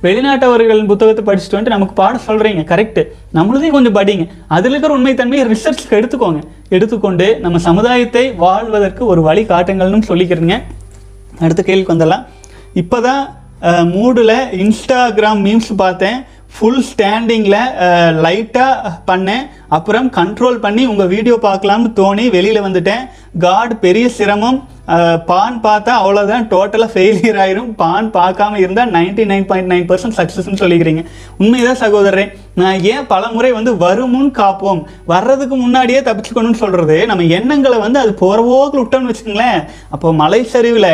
[0.06, 3.02] வெளிநாட்டவர்களின் புத்தகத்தை படிச்சுட்டு வந்துட்டு நமக்கு பாட சொல்கிறீங்க கரெக்ட்
[3.38, 4.26] நம்மளதையும் கொஞ்சம் படிங்க.
[4.58, 6.42] அதில் இருக்கிற உண்மைத்தன்மையை ரிசர்ச்க்கு எடுத்துக்கோங்க.
[6.76, 10.58] எடுத்துக்கொண்டு நம்ம சமுதாயத்தை வாழ்வதற்கு ஒரு வழி காட்டுங்கள்னு சொல்லிக்கிறீங்க
[11.44, 12.26] அடுத்த கேள்விக்கு வந்துடலாம்.
[12.82, 13.24] இப்போதான்
[13.96, 16.18] மூடில் இன்ஸ்டாகிராம் மீம்ஸ் பார்த்தேன்.
[16.56, 17.62] ஃபுல் ஸ்டாண்டிங்கில்
[18.26, 19.46] லைட்டாக பண்ணேன்.
[19.78, 23.04] அப்புறம் கண்ட்ரோல் பண்ணி உங்கள் வீடியோ பார்க்கலாம்னு தோணி வெளியில் வந்துட்டேன்.
[23.46, 24.60] காட் பெரிய சிரமம்.
[25.30, 27.70] பான் பார்த்தா அவ்வளோதான் டோட்டலாக ஃபெயிலியர் ஆயிரும்.
[27.82, 31.04] பான் பார்க்காம இருந்தால் ninety nine point nine percent சக்ஸஸ்ன்னு சொல்லிக்கிறீங்க.
[31.42, 32.26] உண்மைதான் சகோதரரே.
[32.62, 34.82] நான் ஏன் பல முறை வந்து வருமுன் காப்போம்?
[35.14, 39.62] வர்றதுக்கு முன்னாடியே தப்பிச்சுக்கணும்னு சொல்கிறது நம்ம எண்ணங்களை வந்து அது போகிறவோக்கு விட்டோம்னு வச்சுக்கோங்களேன்.
[39.96, 40.92] அப்போ மலை சரிவில்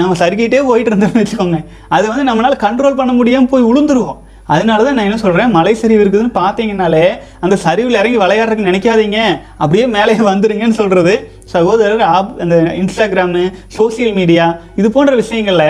[0.00, 1.60] நம்ம சறுக்கிட்டே போயிட்டு இருந்தோம்னு வச்சுக்கோங்க.
[1.96, 4.20] அது வந்து நம்மளால் கண்ட்ரோல் பண்ண முடியாமல் போய் உளுந்துருவோம்.
[4.52, 7.04] அதனால தான் நான் என்ன சொல்கிறேன் மலை சரிவு இருக்குதுன்னு பார்த்தீங்கனாலே
[7.44, 9.18] அந்த சரிவில் இறங்கி விளையாடுறதுக்கு நினைக்காதீங்க.
[9.62, 11.14] அப்படியே மேலே வந்துடுங்கன்னு சொல்கிறது
[11.54, 13.42] சகோதரர் ஆப் அந்த இன்ஸ்டாகிராமு
[13.78, 14.46] சோஷியல் மீடியா
[14.80, 15.68] இது போன்ற விஷயங்களில்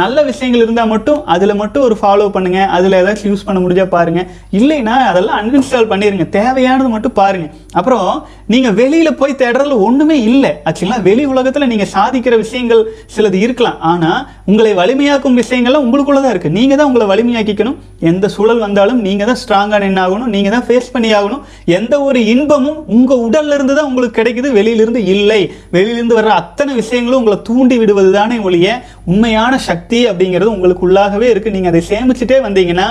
[0.00, 4.28] நல்ல விஷயங்கள் இருந்தால் மட்டும் அதில் மட்டும் ஒரு ஃபாலோ பண்ணுங்கள் அதில் ஏதாச்சும் யூஸ் பண்ண முடிஞ்சால் பாருங்கள்
[4.58, 8.08] இல்லைன்னா அதெல்லாம் அன்இன்ஸ்டால் பண்ணிடுங்க தேவையானது மட்டும் பாருங்கள் அப்புறம்
[8.52, 10.52] நீங்கள் வெளியில் போய் தேடுறதுல ஒன்றுமே இல்லை.
[10.68, 12.82] ஆக்சுவலாக வெளி உலகத்தில் நீங்கள் சாதிக்கிற விஷயங்கள்
[13.14, 13.78] சிலது இருக்கலாம்.
[13.90, 14.20] ஆனால்
[14.50, 17.78] உங்களை வலிமையாக்கும் விஷயங்கள்லாம் உங்களுக்குள்ள தான் இருக்குது நீங்கள் தான் உங்களை வலிமையாக்கிக்கணும்.
[18.10, 21.42] எந்த சூழல் வந்தாலும் நீங்கள் தான் ஸ்ட்ராங்காக ஆகணும் நீங்கள் தான் ஃபேஸ் பண்ணி ஆகணும்.
[21.78, 24.50] எந்த ஒரு இன்பமும் உங்கள் உடல்லிருந்து தான் உங்களுக்கு கிடைக்குது.
[24.58, 25.20] வெளியிலிருந்து இல்லை.
[25.22, 25.40] இல்லை.
[25.76, 28.68] வெளியிலிருந்து வர்ற அத்தனை விஷயங்களும் உங்களை தூண்டி விடுவது தானே ஒழிய
[29.12, 32.88] உண்மையான சக்தி அப்படிங்கிறது உங்களுக்குள்ளாகவே இருக்குது நீங்கள் அதை சேமிச்சுட்டே வந்தீங்கன்னா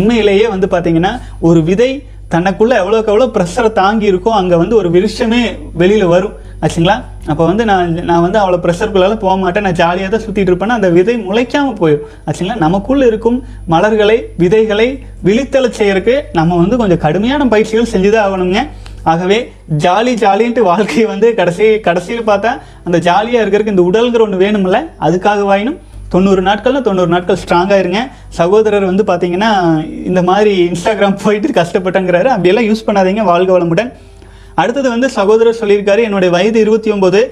[0.00, 1.14] உண்மையிலேயே வந்து பார்த்தீங்கன்னா
[1.48, 1.92] ஒரு விதை
[2.32, 5.40] தனக்குள்ள எவ்வளோக்கு எவ்வளோ ப்ரெஷரை தாங்கி இருக்கோ அங்கே வந்து ஒரு விருஷமே
[5.80, 6.32] வெளியில் வரும்.
[6.64, 6.94] ஆச்சுங்களா?
[7.30, 9.64] அப்போ வந்து நான் நான் வந்து அவ்வளோ ப்ரெஷருக்குள்ளால போக மாட்டேன்.
[9.66, 12.06] நான் ஜாலியாக தான் சுற்றிட்டு இருப்பேன்னா அந்த விதை முளைக்காமல் போயிடும்.
[12.26, 12.56] ஆச்சுங்களா?
[12.64, 13.38] நமக்குள்ளே இருக்கும்
[13.74, 14.88] மலர்களை விதைகளை
[15.28, 18.62] விழித்தலை செய்யறதுக்கு நம்ம வந்து கொஞ்சம் கடுமையான பயிற்சிகள் செஞ்சுதான் ஆகணுங்க.
[19.12, 19.38] ஆகவே
[19.84, 22.52] ஜாலி ஜாலின்ட்டு வாழ்க்கையை வந்து கடைசி கடைசியில் பார்த்தா
[22.84, 25.78] அந்த ஜாலியாக இருக்கிறதுக்கு இந்த உடல்ங்கிற ஒன்று வேணும்ல அதுக்காக வாயினும்
[26.14, 28.00] தொண்ணூறு நாட்கள்ல தொண்ணூறு நாட்கள் ஸ்ட்ராங்காக இருங்க.
[28.38, 29.50] சகோதரர் வந்து பார்த்தீங்கன்னா
[30.10, 32.28] இந்த மாதிரி இன்ஸ்டாகிராம் போயிட்டு கஷ்டப்பட்டங்கிறாரு.
[32.34, 33.90] அப்படியெல்லாம் யூஸ் பண்ணாதீங்க வாழ்க வளமுடன்.
[34.54, 37.22] அடுத்தது வந்து சகோதரர் சொல்லியிருக்காரு என்னுடைய வயது இருபத்தி ஒம்பது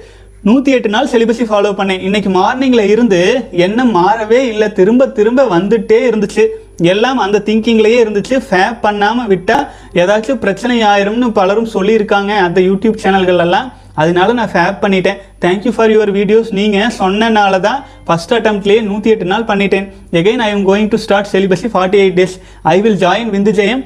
[0.47, 2.01] நூற்றி எட்டு நாள் செலிபஸை ஃபாலோ பண்ணேன்.
[2.07, 3.19] இன்னைக்கு மார்னிங்கில் இருந்து
[3.65, 4.71] என்ன மாறவே இல்லை.
[4.79, 6.45] திரும்ப திரும்ப வந்துட்டே இருந்துச்சு.
[6.93, 8.35] எல்லாம் அந்த திங்கிங்லேயே இருந்துச்சு.
[8.47, 9.65] ஃபேப் பண்ணாமல் விட்டால்
[10.01, 13.69] ஏதாச்சும் பிரச்சனை ஆயிரும்னு பலரும் சொல்லியிருக்காங்க அந்த யூடியூப் சேனல்கள் எல்லாம்
[14.01, 15.17] அதனால நான் ஃபேப் பண்ணிட்டேன்.
[15.43, 19.85] தேங்க்யூ ஃபார் யுவர் வீடியோஸ் நீங்கள் சொன்னனால தான் ஃபஸ்ட் அட்டம்ப்ட்லேயே நூற்றி எட்டு நாள் பண்ணிட்டேன்.
[20.19, 22.35] Again I am going to start celibacy forty eight days
[22.73, 23.83] I will join விந்து ஜெயம்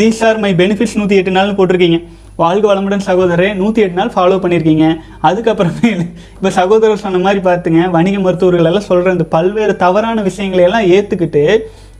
[0.00, 2.00] தீஸ் ஆர் மை பெனிஃபிட்ஸ் நூற்றி எட்டு நாள்னு போட்டிருக்கீங்க.
[2.42, 4.86] வாழ்க வளமுடன் சகோதரரே நூற்றி எட்டு நாள் ஃபாலோ பண்ணியிருக்கீங்க
[5.28, 5.90] அதுக்கப்புறமே
[6.36, 11.42] இப்போ சகோதரர் சொன்ன மாதிரி பார்த்துங்க வணிக மருத்துவர்கள் எல்லாம் சொல்கிற இந்த பல்வேறு தவறான விஷயங்களை எல்லாம் ஏற்றுக்கிட்டு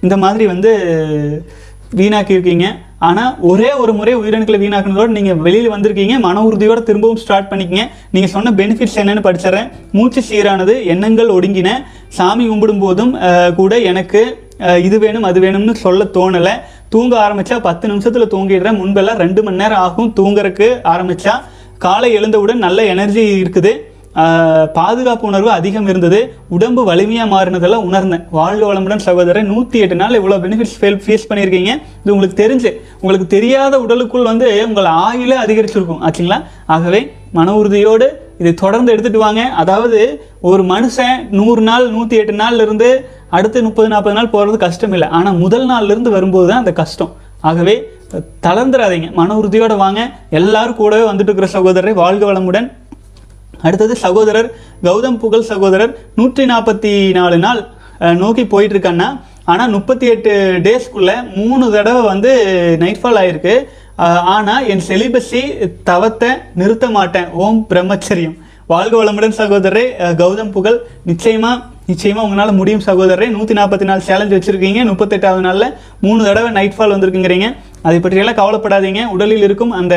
[0.07, 0.73] இந்த மாதிரி வந்து
[1.99, 2.66] வீணாக்கியிருக்கீங்க
[3.09, 7.85] ஆனால் ஒரே ஒரு முறை உயிரணுக்களை வீணாக்குனதோட நீங்கள் வெளியில் வந்திருக்கீங்க மன உறுதியோடு திரும்பவும் ஸ்டார்ட் பண்ணிக்கங்க.
[8.14, 9.68] நீங்கள் சொன்ன பெனிஃபிட்ஸ் என்னன்னு படிச்சிடறேன்.
[9.97, 11.71] மூச்சு சீரானது எண்ணங்கள் ஒடுங்கின.
[12.16, 13.12] சாமி கும்பிடும் போதும்
[13.61, 14.23] கூட எனக்கு
[14.87, 16.54] இது வேணும் அது வேணும்னு சொல்ல தோணலை.
[16.95, 18.81] தூங்க ஆரம்பிச்சா பத்து நிமிஷத்தில் தூங்கிடுறேன்.
[18.81, 21.35] முன்பெல்லாம் ரெண்டு மணி நேரம் ஆகும் தூங்குறதுக்கு ஆரம்பித்தா
[21.85, 23.72] காலை எழுந்தவுடன் நல்ல எனர்ஜி இருக்குது.
[24.77, 26.20] பாதுகாப்பு உணர்வு அதிகம் இருந்தது.
[26.57, 28.24] உடம்பு வலிமையாக மாறினதெல்லாம் உணர்ந்தேன்.
[28.38, 31.72] வாழ்க வளமுடன் சகோதரன் நூற்றி எட்டு நாள் இவ்வளோ பெனிஃபிட்ஸ் ஃபேல் ஃபேஸ் பண்ணியிருக்கீங்க.
[32.03, 32.70] இது உங்களுக்கு தெரிஞ்சு
[33.01, 36.01] உங்களுக்கு தெரியாத உடலுக்குள் வந்து உங்கள் ஆயுளே அதிகரிச்சிருக்கும்.
[36.07, 36.40] ஆச்சுங்களா?
[36.77, 37.03] ஆகவே
[37.38, 38.09] மன உறுதியோடு
[38.40, 39.42] இதை தொடர்ந்து எடுத்துட்டு வாங்க.
[39.62, 40.01] அதாவது
[40.51, 42.88] ஒரு மனுஷன் நூறு நாள் நூற்றி எட்டு நாள்ல இருந்து
[43.37, 47.12] அடுத்து முப்பது நாற்பது நாள் போகிறது கஷ்டம் இல்லை ஆனால் முதல் நாள்லேருந்து வரும்போது தான் அந்த கஷ்டம்.
[47.48, 47.74] ஆகவே
[48.44, 50.03] தளர்ந்துடாதீங்க மன உறுதியோடு வாங்க.
[50.38, 52.68] எல்லாரும் கூடவே வந்துட்டு இருக்கிற சகோதரரை வாழ்க வளமுடன்.
[53.66, 54.48] அடுத்தது சகோதரர்
[54.87, 57.61] கௌதம் புகழ் சகோதரர் நூற்றி நாற்பத்தி நாலு நாள்
[58.22, 59.09] நோக்கி போயிட்டுருக்கான்னா
[59.53, 60.33] ஆனால் முப்பத்தி எட்டு
[60.66, 62.33] டேஸ்க்குள்ளே மூணு தடவை வந்து
[62.83, 63.55] நைட்ஃபால் ஆயிருக்கு.
[64.34, 65.40] ஆனால் என் செலிபஸி
[65.88, 66.28] தவத்தை
[66.61, 67.30] நிறுத்த மாட்டேன்.
[67.44, 68.37] ஓம் பிரம்மச்சரியம்.
[68.72, 69.84] வாழ்க வளமுடன் சகோதரரே
[70.20, 70.78] கௌதம் புகழ்.
[71.11, 71.50] நிச்சயமா
[71.90, 73.26] நிச்சயமாக உங்களால் முடியும் சகோதரரே.
[73.34, 74.80] நூற்றி நாற்பத்தி நாலு சேலஞ்ச் வச்சுருக்கீங்க.
[74.90, 77.48] முப்பத்தெட்டாவது நாளில் மூணு தடவை நைட் ஃபால் வந்திருக்குங்கிறீங்க.
[77.87, 79.02] அதை பற்றியெல்லாம் கவலைப்படாதீங்க.
[79.14, 79.94] உடலில் இருக்கும் அந்த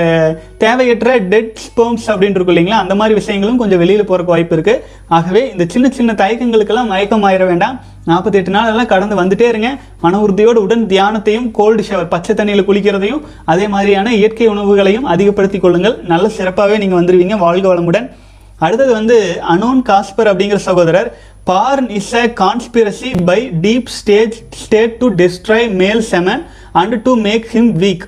[0.63, 2.81] தேவையற்ற டெட் ஸ்போம்ஸ் அப்படின்னு இருக்கும் இல்லைங்களா?
[2.83, 4.83] அந்த மாதிரி விஷயங்களும் கொஞ்சம் வெளியில் போகிறக்கு வாய்ப்பு இருக்குது
[5.17, 7.77] ஆகவே இந்த சின்ன சின்ன தயக்கங்களுக்கெல்லாம் மயக்கம் ஆயிட வேண்டாம்.
[8.05, 9.69] நாற்பத்தெட்டு நாளெல்லாம் கடந்து வந்துட்டே இருங்க.
[10.03, 15.97] மன உறுதியோடு உடன் தியானத்தையும் கோல்டு ஷவர் பச்சை தண்ணியில் குளிக்கிறதையும் அதே மாதிரியான இயற்கை உணவுகளையும் அதிகப்படுத்திக் கொள்ளுங்கள்.
[16.13, 18.07] நல்ல சிறப்பாகவே நீங்கள் வந்துடுவீங்க வாழ்க வளமுடன்.
[18.57, 19.17] அடுத்தது வந்து
[19.53, 21.09] அனோன் காஸ்பர் அப்படிங்கிற சகோதரர்.
[21.43, 26.43] Porn is a conspiracy by deep stage state to destroy male semen
[26.81, 28.05] and to make him weak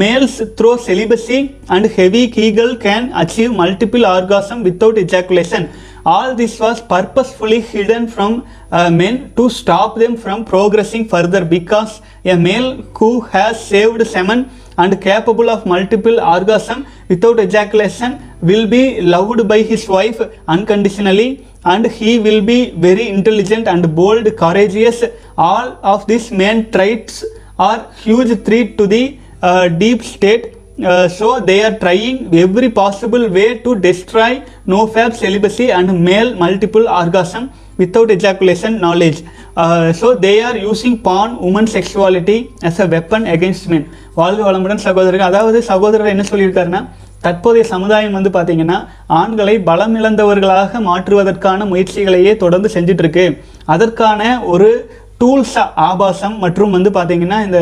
[0.00, 5.64] males through celibacy and heavy Kegel can achieve multiple orgasm without ejaculation.
[6.04, 12.02] All this was purposefully hidden from uh, men to stop them from progressing further because
[12.24, 19.00] a male who has saved semen and capable of multiple orgasm without ejaculation will be
[19.00, 25.04] loved by his wife unconditionally and he will be very intelligent and bold courageous.
[25.38, 27.24] All of these main traits
[27.58, 33.28] are huge threat to the uh, deep state uh, so they are trying every possible
[33.28, 34.30] way to destroy
[34.66, 39.22] nofab celibacy and male multiple orgasm without ejaculation knowledge.
[39.56, 43.84] Uh, so they are using porn, woman sexuality as a weapon against men.
[44.14, 46.80] வாழ்க வளமுடன் சகோதரர்கள் அதாவது சகோதரர் என்ன சொல்லியிருக்காருன்னா
[47.24, 48.76] தற்போதைய சமுதாயம் வந்து பார்த்தீங்கன்னா
[49.20, 53.24] ஆண்களை பலம் இழந்தவர்களாக மாற்றுவதற்கான முயற்சிகளையே தொடர்ந்து செஞ்சுட்டு இருக்கு
[53.74, 54.68] அதற்கான ஒரு
[55.20, 55.56] டூல்ஸ்
[55.88, 57.60] ஆபாசம் மற்றும் வந்து பார்த்தீங்கன்னா இந்த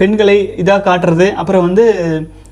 [0.00, 1.84] பெண்களை இதாக காட்டுறது அப்புறம் வந்து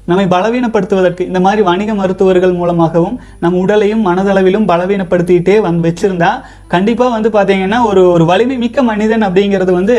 [0.07, 6.31] நம்மை பலவீனப்படுத்துவதற்கு இந்த மாதிரி வணிக மருத்துவர்கள் மூலமாகவும் நம் உடலையும் மனதளவிலும் பலவீனப்படுத்திட்டே வந்து வச்சிருந்தா
[6.69, 9.97] கண்டிப்பாக வந்து பார்த்தீங்கன்னா ஒரு ஒரு வலிமை மிக்க மனிதன் அப்படிங்கிறது வந்து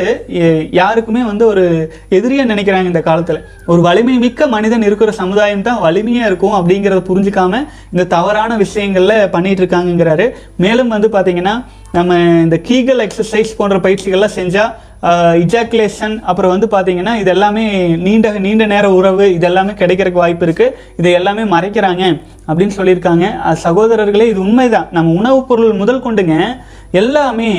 [0.72, 1.64] யாருக்குமே வந்து ஒரு
[2.10, 3.42] எதிரியாக நினைக்கிறாங்க இந்த காலத்தில்.
[3.66, 9.64] ஒரு வலிமை மிக்க மனிதன் இருக்கிற சமுதாயம் தான் வலிமையாக இருக்கும் அப்படிங்கிறத புரிஞ்சுக்காம இந்த தவறான விஷயங்களில் பண்ணிகிட்டு
[9.64, 11.56] இருக்காங்கங்கிறாரு மேலும் வந்து பார்த்தீங்கன்னா
[11.92, 14.74] நம்ம இந்த கீகல் எக்ஸசைஸ் போன்ற பயிற்சிகள்லாம் செஞ்சால்
[15.42, 17.66] இஜாக்குலேஷன் அப்புறம் வந்து பார்த்தீங்கன்னா இது எல்லாமே
[18.06, 22.04] நீண்ட நீண்ட நேர உறவு இது எல்லாமே கிடைக்கிறதுக்கு வாய்ப்பு இருக்குது இதை எல்லாமே மறைக்கிறாங்க
[22.50, 23.26] அப்படின்னு சொல்லியிருக்காங்க.
[23.66, 24.88] சகோதரர்களே இது உண்மைதான்.
[24.92, 26.36] நம்ம உணவுப் பொருள் முதல் கொண்டுங்க
[27.00, 27.50] எல்லாமே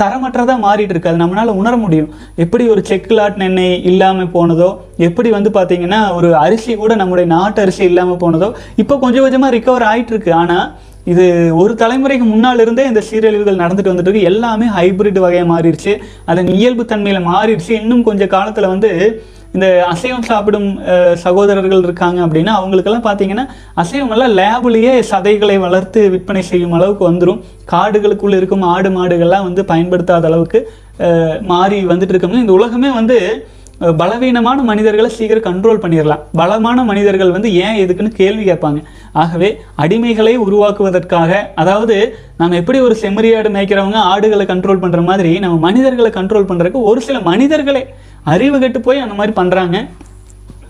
[0.00, 1.10] தரமற்றதாக மாறிட்டு இருக்கு.
[1.12, 2.10] அது நம்மளால் உணர முடியும்.
[2.44, 4.70] எப்படி ஒரு செக்குலாட் எண்ணெய் இல்லாமல் போனதோ
[5.08, 8.50] எப்படி வந்து பார்த்தீங்கன்னா ஒரு அரிசி கூட நம்முடைய நாட்டு அரிசி இல்லாமல் போனதோ
[8.82, 10.32] இப்போ கொஞ்சம் கொஞ்சமாக ரிக்கவர் ஆகிட்டு இருக்கு.
[10.42, 10.66] ஆனால்
[11.12, 11.24] இது
[11.62, 15.92] ஒரு தலைமுறைக்கு முன்னால் இருந்தே இந்த சீரழிவுகள் நடந்துட்டு வந்துட்டு இருக்கு எல்லாமே ஹைபிரிட் வகையாக மாறிடுச்சு.
[16.30, 17.72] அதன் இயல்பு தன்மையில் மாறிடுச்சு.
[17.80, 18.90] இன்னும் கொஞ்சம் காலத்தில் வந்து
[19.56, 20.66] இந்த அசைவம் சாப்பிடும்
[21.24, 23.44] சகோதரர்கள் இருக்காங்க அப்படின்னா அவங்களுக்கெல்லாம் பார்த்தீங்கன்னா
[23.82, 27.40] அசைவம் எல்லாம் லேபிலேயே சதைகளை வளர்த்து விற்பனை செய்யும் அளவுக்கு வந்துடும்
[27.72, 30.60] காடுகளுக்குள்ளே இருக்கும் ஆடு மாடுகள்லாம் வந்து பயன்படுத்தாத அளவுக்கு
[31.52, 33.18] மாறி வந்துட்டு இருக்கோம்னா இந்த உலகமே வந்து
[33.80, 36.22] பலவீனமான மனிதர்களை சீக்கிரம் கண்ட்ரோல் பண்ணிடலாம்.
[36.40, 38.78] பலமான மனிதர்கள் வந்து ஏன் எதுக்குன்னு கேள்வி கேட்பாங்க.
[39.22, 39.48] ஆகவே
[39.82, 41.96] அடிமைகளை உருவாக்குவதற்காக அதாவது
[42.40, 47.20] நம்ம எப்படி ஒரு செம்மறியாடு மேய்க்கிறவங்க ஆடுகளை கண்ட்ரோல் பண்ணுற மாதிரி நம்ம மனிதர்களை கண்ட்ரோல் பண்ணுறதுக்கு ஒரு சில
[47.30, 47.84] மனிதர்களே
[48.34, 49.78] அறிவு கெட்டு போய் அந்த மாதிரி பண்ணுறாங்க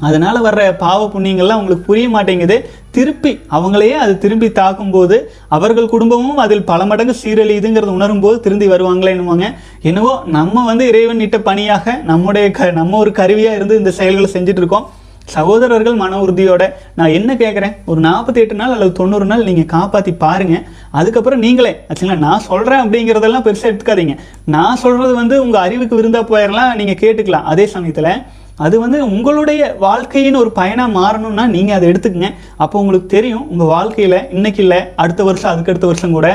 [0.06, 2.56] அதனால் வர்ற பாவ புண்ணியங்கள்லாம் உங்களுக்கு புரிய மாட்டேங்குது.
[2.96, 5.16] திருப்பி அவங்களையே அது திரும்பி தாக்கும்போது
[5.56, 9.48] அவர்கள் குடும்பமும் அதில் பல மடங்கு சீரழியுதுங்கிறத உணரும் போது திருந்தி வருவாங்களே என்னவாங்க.
[9.90, 14.62] என்னவோ நம்ம வந்து இறைவன் இட்ட பணியாக நம்முடைய க நம்ம ஒரு கருவியாக இருந்து இந்த செயல்களை செஞ்சுட்டு
[14.64, 14.87] இருக்கோம்
[15.35, 16.64] சகோதரர்கள் மன உறுதியோட
[16.98, 20.62] நான் என்ன கேட்குறேன் ஒரு நாற்பத்தி எட்டு நாள் அல்லது தொண்ணூறு நாள் நீங்கள் காப்பாற்றி பாருங்கள்
[20.98, 24.14] அதுக்கப்புறம் நீங்களே ஆக்சுவலாக நான் சொல்கிறேன் அப்படிங்கிறதெல்லாம் பெருசாக எடுத்துக்காதீங்க.
[24.54, 27.48] நான் சொல்கிறது வந்து உங்கள் அறிவுக்கு விருந்தா போயிடலாம் நீங்கள் கேட்டுக்கலாம்.
[27.52, 28.12] அதே சமயத்தில்
[28.59, 32.29] அது வந்து உங்களுடைய வாழ்க்கையின் ஒரு பயணம் மாறணும்னா நீங்கள் அதை எடுத்துக்கங்க.
[32.57, 36.29] அப்போ உங்களுக்கு தெரியும் உங்கள் வாழ்க்கையில் இன்றைக்கி இல்லை அடுத்த வருஷம் அதுக்கடுத்த வருஷம் கூட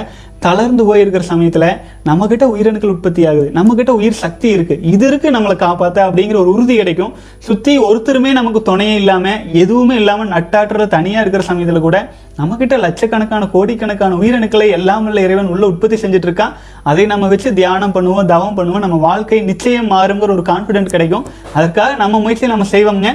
[0.45, 1.65] தளர்ந்து போயிருக்கிற சமயத்தில்
[2.08, 3.47] நம்மக்கிட்ட உயிரணுக்கள் உற்பத்தி ஆகுது.
[3.58, 7.12] நம்மக்கிட்ட உயிர் சக்தி இருக்குது இது இருக்குது நம்மளை காப்பாற்ற அப்படிங்கிற ஒரு உறுதி கிடைக்கும்.
[7.47, 11.99] சுற்றி ஒருத்தருமே நமக்கு துணையே இல்லாமல் எதுவுமே இல்லாமல் நட்டாற்றுற தனியாக இருக்கிற சமயத்தில் கூட
[12.39, 16.56] நம்மக்கிட்ட லட்சக்கணக்கான கோடிக்கணக்கான உயிரணுக்களை எல்லாம் உள்ள இறைவன் உள்ள உற்பத்தி செஞ்சுட்டு இருக்கான்
[16.91, 18.86] அதை நம்ம வச்சு தியானம் பண்ணுவோம் தவம் பண்ணுவோம்.
[18.88, 21.25] நம்ம வாழ்க்கை நிச்சயம் மாறுங்கிற ஒரு கான்ஃபிடென்ட் கிடைக்கும்.
[21.58, 23.10] அதற்காக நம்ம முயற்சியை நம்ம செய்வோங்க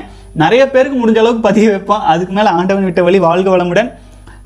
[0.45, 2.03] நிறைய பேருக்கு முடிஞ்ச அளவுக்கு பதிய வைப்போம்.
[2.13, 3.89] அதுக்கு மேலே ஆண்டவன் விட்ட வழி வாழ்க வளமுடன்.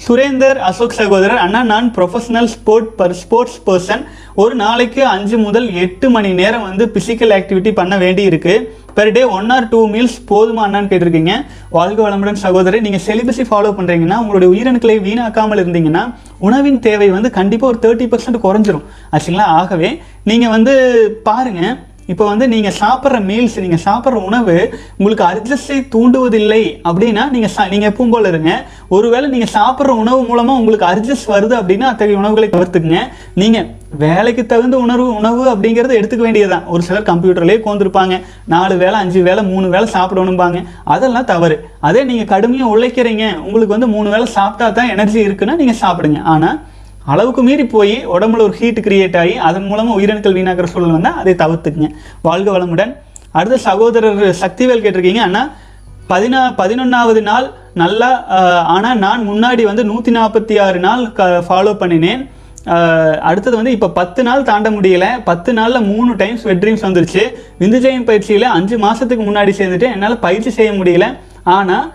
[0.05, 1.41] சுரேந்தர் அசோக் சகோதரர்.
[1.45, 4.03] அண்ணா நான் professional sport per sports person
[4.43, 8.65] ஒரு நாளைக்கு அஞ்சு முதல் எட்டு மணி நேரம் வந்து ஃபிசிக்கல் ஆக்டிவிட்டி பண்ண வேண்டி இருக்குது
[8.99, 11.35] per day one or two meals போதுமா அண்ணான்னு கேட்டிருக்கீங்க.
[11.77, 16.05] வாழ்க வளமுடன் சகோதரர் நீங்கள் செலிபஸை ஃபாலோ பண்ணுறீங்கன்னா உங்களுடைய உயிரணுக்களை வீணாக்காமல் இருந்தீங்கன்னா
[16.49, 18.87] உணவின் தேவை வந்து கண்டிப்பாக ஒரு தேர்ட்டி பர்சன்ட் குறைஞ்சிரும்.
[19.15, 19.49] ஆச்சுங்களா?
[19.61, 19.91] ஆகவே
[20.31, 20.75] நீங்கள் வந்து
[21.29, 21.63] பாருங்க
[22.13, 24.55] இப்போ வந்து நீங்கள் சாப்பிட்ற மீல்ஸ் நீங்கள் சாப்பிட்ற உணவு
[24.99, 28.53] உங்களுக்கு அர்ஜஸ்டை தூண்டுவதில்லை அப்படின்னா நீங்கள் சா நீங்கள் எப்பவும் போல இருங்க.
[28.97, 33.03] ஒருவேளை நீங்கள் சாப்பிட்ற உணவு மூலமாக உங்களுக்கு அர்ஜஸ்ட் வருது அப்படின்னா அத்தகைய உணவுகளை தவிர்த்துக்குங்க.
[33.43, 33.69] நீங்கள்
[34.05, 36.67] வேலைக்கு தகுந்த உணர்வு உணவு அப்படிங்கிறத எடுத்துக்க வேண்டியதுதான்.
[36.73, 38.17] ஒரு சிலர் கம்ப்யூட்டர்லேயே கோந்திருப்பாங்க
[38.55, 40.59] நாலு வேளை அஞ்சு வேளை மூணு வேளை சாப்பிடணும்பாங்க.
[40.95, 41.57] அதெல்லாம் தவறு.
[41.89, 43.25] அதே நீங்கள் கடுமையாக உழைக்கிறீங்க.
[43.47, 46.21] உங்களுக்கு வந்து மூணு வேளை சாப்பிட்டா தான் எனர்ஜி இருக்குன்னா நீங்கள் சாப்பிடுங்க.
[46.35, 46.59] ஆனால்
[47.13, 51.33] அளவுக்கு மீறி போய் உடம்புல ஒரு ஹீட் கிரியேட் ஆகி அதன் மூலமாக உயிரணுக்கள் வீணாக்கிற சூழல் வந்தால் அதை
[51.43, 51.91] தவிர்த்துக்குங்க.
[52.29, 52.93] வாழ்க வளமுடன்.
[53.39, 55.51] அடுத்த சகோதரர் சக்திவேல் கேட்டிருக்கீங்க ஆனால்
[56.11, 57.47] பதினா பதினொன்றாவது நாள்
[57.81, 58.11] நல்லா
[58.75, 62.23] ஆனால் நான் முன்னாடி வந்து நூற்றி நாற்பத்தி ஆறு நாள் க ஃபாலோ பண்ணினேன்.
[63.29, 65.07] அடுத்தது வந்து இப்போ பத்து நாள் தாண்ட முடியல.
[65.29, 67.23] பத்து நாளில் மூணு டைம்ஸ் வெட் ட்ரீம்ஸ் வந்துருச்சு.
[67.63, 71.07] விந்துஜயம் பயிற்சியில் அஞ்சு மாதத்துக்கு முன்னாடி சேர்ந்துட்டு என்னால் பயிற்சி செய்ய முடியல.
[71.57, 71.87] ஆனால்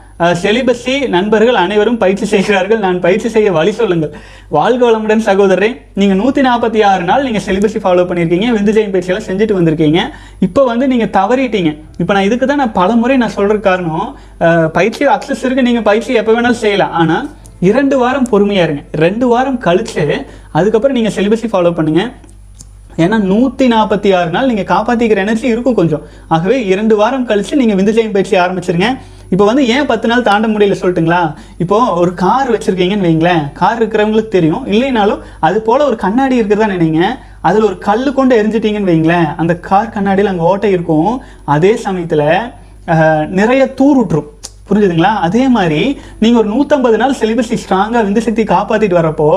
[0.41, 2.79] செலிபஸி நண்பர்கள் அனைவரும் பயிற்சி செய்கிறார்கள்.
[2.83, 4.11] நான் பயிற்சி செய்ய வழி சொல்லுங்கள்.
[4.57, 5.69] வாழ்க வளமுடன் சகோதரரே
[6.01, 8.49] நீங்கள் நூற்றி நாற்பத்தி ஆறு நாள் நீங்கள் செலிபஸி ஃபாலோ பண்ணியிருக்கீங்க.
[8.57, 10.01] விந்து ஜெயின் பயிற்சியெல்லாம் செஞ்சுட்டு வந்திருக்கீங்க.
[10.47, 11.71] இப்போ வந்து நீங்கள் தவறிட்டீங்க.
[12.01, 14.07] இப்போ நான் இதுக்கு தான் நான் பல முறை நான் சொல்கிற காரணம்
[14.77, 16.93] பயிற்சி அக்சஸ் இருக்குது நீங்கள் பயிற்சி எப்போ வேணாலும் செய்யலாம்.
[17.01, 17.25] ஆனால்
[17.69, 18.83] இரண்டு வாரம் பொறுமையாக இருங்க.
[19.05, 20.05] ரெண்டு வாரம் கழித்து
[20.59, 22.11] அதுக்கப்புறம் நீங்கள் செலிபஸி ஃபாலோ பண்ணுங்கள்
[23.03, 26.03] ஏன்னா நூற்றி நாற்பத்தி ஆறு நாள் நீங்கள் காப்பாற்றிக்கிற எனர்ஜி இருக்கும் கொஞ்சம்.
[26.35, 28.89] ஆகவே இரண்டு வாரம் கழித்து நீங்கள் விந்து ஜெயம் பயிற்சி ஆரம்பிச்சிருங்க.
[29.33, 31.21] இப்போ வந்து ஏன் பத்து நாள் தாண்ட முடியல சொல்லட்டுங்களா?
[31.63, 33.43] இப்போ ஒரு கார் வச்சிருக்கீங்கன்னு வைங்களேன்.
[33.61, 34.63] கார் இருக்கிறவங்களுக்கு தெரியும்.
[34.73, 37.01] இல்லைனாலும் அது போல ஒரு கண்ணாடி இருக்கிறதா நினைங்க.
[37.47, 39.27] அதில் ஒரு கல் கொண்டு எரிஞ்சிட்டீங்கன்னு வைங்களேன்.
[39.41, 41.11] அந்த கார் கண்ணாடியில் அங்கே ஓட்டை இருக்கும்.
[41.55, 42.27] அதே சமயத்தில்
[43.41, 44.01] நிறைய தூர்
[44.69, 45.11] புரிஞ்சுதுங்களா?
[45.25, 45.81] அதே மாதிரி
[46.21, 49.29] நீங்கள் ஒரு நூற்றம்பது நாள் செலிபஸை ஸ்ட்ராங்காக விந்து சக்தி காப்பாற்றிட்டு வரப்போ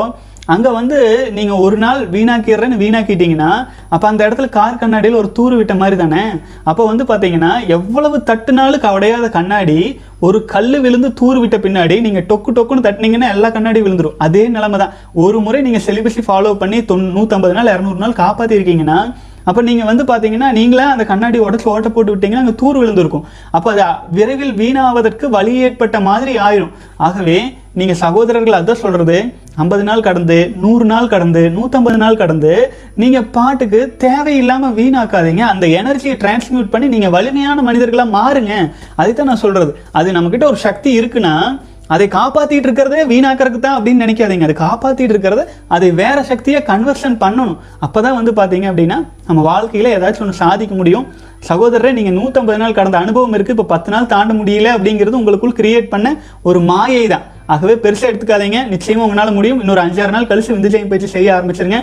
[0.54, 0.98] அங்கே வந்து
[1.36, 3.50] நீங்கள் ஒரு நாள் வீணாக்கிடுறேன்னு வீணாக்கிட்டீங்கன்னா
[3.94, 6.22] அப்போ அந்த இடத்துல கார் கண்ணாடியில் ஒரு தூறு விட்ட மாதிரி தானே?
[6.70, 9.78] அப்போ வந்து பார்த்தீங்கன்னா எவ்வளவு தட்டுனாலும் கவடையாத கண்ணாடி
[10.26, 14.18] ஒரு கல் விழுந்து தூர் விட்ட பின்னாடி நீங்கள் டொக்கு டொக்குன்னு தட்டினீங்கன்னா எல்லா கண்ணாடி விழுந்துரும்.
[14.26, 14.94] அதே நிலமை தான்.
[15.24, 19.00] ஒரு முறை நீங்கள் செலிபஸி ஃபாலோ பண்ணி தொன் நூற்றம்பது நாள் இரநூறு நாள் காப்பாற்றிருக்கீங்கன்னா
[19.50, 23.26] அப்போ நீங்கள் வந்து பார்த்தீங்கன்னா நீங்களே அந்த கண்ணாடி உடச்சி ஓட்ட போட்டு விட்டீங்கன்னா அங்கே தூர் விழுந்திருக்கும்.
[23.56, 23.84] அப்போ அது
[24.16, 26.72] விரைவில் வீணாவதற்கு வழி ஏற்பட்ட மாதிரி ஆயிரும்.
[27.06, 27.38] ஆகவே
[27.80, 29.18] நீங்கள் சகோதரர்கள் அதான் சொல்கிறது
[29.62, 32.52] ஐம்பது நாள் கடந்து நூறு நாள் கடந்து நூற்றம்பது நாள் கடந்து
[33.02, 35.42] நீங்கள் பாட்டுக்கு தேவையில்லாமல் வீணாக்காதீங்க.
[35.52, 38.52] அந்த எனர்ஜியை டிரான்ஸ்மியூட் பண்ணி நீங்கள் வலிமையான மனிதர்களாக மாறுங்க.
[39.00, 41.34] அதைத்தான் நான் சொல்கிறது அது நம்மக்கிட்ட ஒரு சக்தி இருக்குன்னா
[41.94, 44.46] அதை காப்பாற்றிட்டு இருக்கிறதே வீணாக்கிறதுக்கு தான் அப்படின்னு நினைக்காதீங்க.
[44.48, 45.44] அதை காப்பாற்றிட்டு இருக்கிறத
[45.74, 47.56] அதை வேற சக்தியை கன்வர்ஷன் பண்ணணும்.
[47.86, 51.06] அப்போ தான் வந்து பார்த்தீங்க அப்படின்னா நம்ம வாழ்க்கையில் ஏதாச்சும் ஒன்று சாதிக்க முடியும்.
[51.48, 55.92] சகோதரரை நீங்கள் நூற்றம்பது நாள் கடந்த அனுபவம் இருக்குது இப்போ பத்து நாள் தாண்ட முடியல அப்படிங்கிறது உங்களுக்குள் கிரியேட்
[55.94, 56.08] பண்ண
[56.50, 58.58] ஒரு மாயை தான் ஆகவே பெருசாக எடுத்துக்காதீங்க.
[58.74, 59.60] நிச்சயமாக உங்களால் முடியும்.
[59.62, 61.78] இன்னொரு அஞ்சாறு நாள் கழிச்சு விந்துஜயம் பயிற்சி செய்ய ஆரம்பிச்சிருங்க.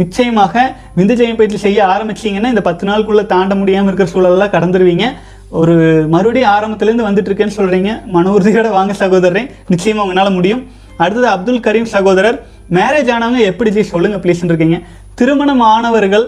[0.00, 0.54] நிச்சயமாக
[0.96, 5.06] விந்துஜயம் பயிற்சி செய்ய ஆரம்பிச்சிங்கன்னா இந்த பத்து நாளுக்குள்ளே தாண்ட முடியாமல் இருக்கிற சூழலெல்லாம் கடந்துருவீங்க.
[5.60, 5.74] ஒரு
[6.14, 7.92] மறுபடியும் ஆரம்பத்துலேருந்து வந்துட்டு இருக்கேன்னு சொல்றீங்க.
[8.16, 9.42] மன உறுதியோட வாங்க சகோதரரே.
[9.68, 10.62] நிச்சயமாக உங்களால் முடியும்.
[10.96, 12.38] அடுத்தது அப்துல் கரீம் சகோதரர்.
[12.78, 14.78] மேரேஜ் ஆனவங்க எப்படி ஜி சொல்லுங்கள் ப்ளீஸ்ன்னு இருக்கீங்க.
[15.14, 16.26] திருமணம் ஆனவர்கள்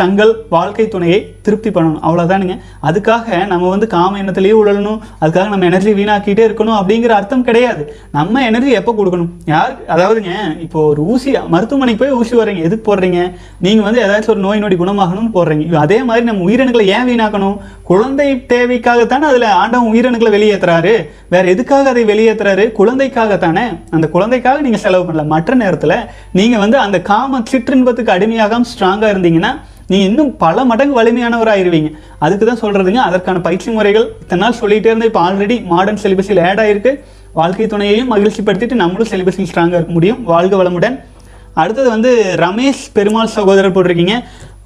[0.00, 2.02] தங்கள் வாழ்க்கை துணையை திருப்தி பண்ணணும்.
[2.06, 2.54] அவ்வளோதானுங்க
[2.88, 5.00] அதுக்காக நம்ம வந்து காம எண்ணத்திலேயே உழலணும்.
[5.22, 7.82] அதுக்காக நம்ம எனர்ஜி வீணாக்கிட்டே இருக்கணும் அப்படிங்கிற அர்த்தம் கிடையாது.
[8.16, 9.30] நம்ம எனர்ஜி எப்போ கொடுக்கணும்?
[9.52, 10.32] யார் அதாவதுங்க
[10.66, 13.20] இப்போ ஒரு ஊசி மருத்துவமனைக்கு போய் ஊசி வர்றீங்க எதுக்கு போடுறீங்க?
[13.66, 15.66] நீங்கள் வந்து ஏதாச்சும் ஒரு நோய் நொடி குணமாகணும்னு போடுறீங்க.
[15.84, 17.58] அதே மாதிரி நம்ம உயிரணுக்களை ஏன் வீணாக்கணும்?
[17.90, 20.94] குழந்தை தேவைக்காகத்தானே அதில் ஆண்டவன் உயிரணுக்களை வெளியேற்றுறாரு
[21.34, 23.66] வேற எதுக்காக அதை வெளியேற்றுறாரு குழந்தைக்காகத்தானே.
[23.96, 25.26] அந்த குழந்தைக்காக நீங்கள் செலவு பண்ணல.
[25.34, 25.96] மற்ற நேரத்தில்
[26.40, 29.52] நீங்கள் வந்து அந்த காம சிற்றின்பத்துக்கு அடிமையாகாமல் ஸ்ட்ராங்காக இருந்தீங்கன்னா
[29.92, 31.88] நீங்கள் இன்னும் பல மடங்கு வலிமையானவராயிருவீங்க.
[32.24, 36.60] அதுக்கு தான் சொல்கிறதுங்க அதற்கான பயிற்சி முறைகள் இத்தனை நாள் சொல்லிகிட்டே இருந்தேன் இப்போ ஆல்ரெடி மாடர்ன் சிலிபஸில் ஆட்
[36.64, 36.92] ஆயிருக்கு.
[37.40, 40.20] வாழ்க்கை துணையையும் மகிழ்ச்சிப்படுத்திட்டு நம்மளும் சிலிபஸில் ஸ்ட்ராங்காக இருக்க முடியும்.
[40.32, 40.96] வாழ்க வளமுடன்.
[41.62, 42.10] அடுத்தது வந்து
[42.44, 44.16] ரமேஷ் பெருமாள் சகோதரர் போட்டிருக்கீங்க.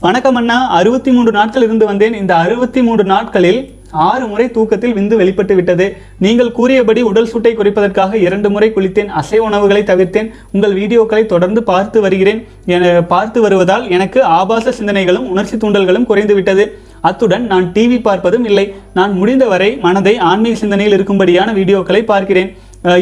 [0.07, 0.59] வணக்கம் அண்ணா.
[0.79, 2.15] அறுபத்தி மூன்று நாட்கள் இருந்து வந்தேன்.
[2.23, 3.61] இந்த அறுபத்தி மூன்று நாட்களில்
[3.91, 5.87] ஆறு முறை தூக்கத்தில் விந்து வெளிப்பட்டு விட்டது.
[6.19, 9.11] நீங்கள் கூறியபடி உடல் சூட்டை குறைப்பதற்காக இரண்டு முறை குளித்தேன்.
[9.21, 10.31] அசை உணவுகளை தவிர்த்தேன்.
[10.53, 12.41] உங்கள் வீடியோக்களை தொடர்ந்து பார்த்து வருகிறேன்.
[12.67, 16.67] என பார்த்து வருவதால் எனக்கு ஆபாச சிந்தனைகளும் உணர்ச்சி தூண்டல்களும் குறைந்து விட்டது.
[17.01, 18.75] அத்துடன் நான் டிவி பார்ப்பதும் இல்லை.
[18.99, 22.51] நான் முடிந்தவரை மனதை ஆன்மீக சிந்தனையில் இருக்கும்படியான வீடியோக்களை பார்க்கிறேன்.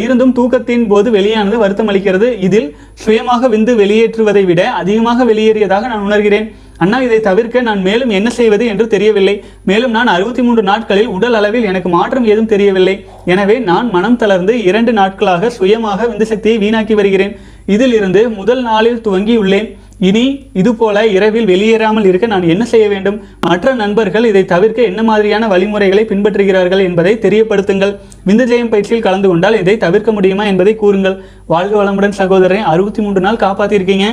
[0.05, 2.68] இருந்தும் தூக்கத்தின் போது வெளியானது வருத்தம் அளிக்கிறது இதில்
[3.05, 6.47] சுயமாக விந்து வெளியேற்றுவதை விட அதிகமாக வெளியேறியதாக நான் உணர்கிறேன்.
[6.82, 9.34] அண்ணா இதை தவிர்க்க நான் மேலும் என்ன செய்வது என்று தெரியவில்லை.
[9.70, 12.96] மேலும் நான் அறுபத்தி மூன்று நாட்களில் உடல் அளவில் எனக்கு மாற்றம் ஏதும் தெரியவில்லை.
[13.32, 17.32] எனவே நான் மனம் தளர்ந்து இரண்டு நாட்களாக சுயமாக விந்து சக்தியை வீணாக்கி வருகிறேன்.
[17.76, 19.68] இதில் இருந்து முதல் நாளில் துவங்கியுள்ளேன்.
[20.08, 20.24] இனி
[20.60, 23.18] இதுபோல இரவில் வெளியேறாமல் இருக்க நான் என்ன செய்ய வேண்டும்?
[23.48, 27.94] மற்ற நண்பர்கள் இதை தவிர்க்க என்ன மாதிரியான வழிமுறைகளை பின்பற்றுகிறார்கள் என்பதை தெரியப்படுத்துங்கள்.
[28.28, 31.16] விந்துஜெயம் பயிற்சியில் கலந்து கொண்டால் இதை தவிர்க்க முடியுமா என்பதை கூறுங்கள்.
[31.54, 34.08] வாழ்க வளமுடன் சகோதரன் அறுபத்தி மூன்று நாள் காப்பாற்றிருக்கீங்க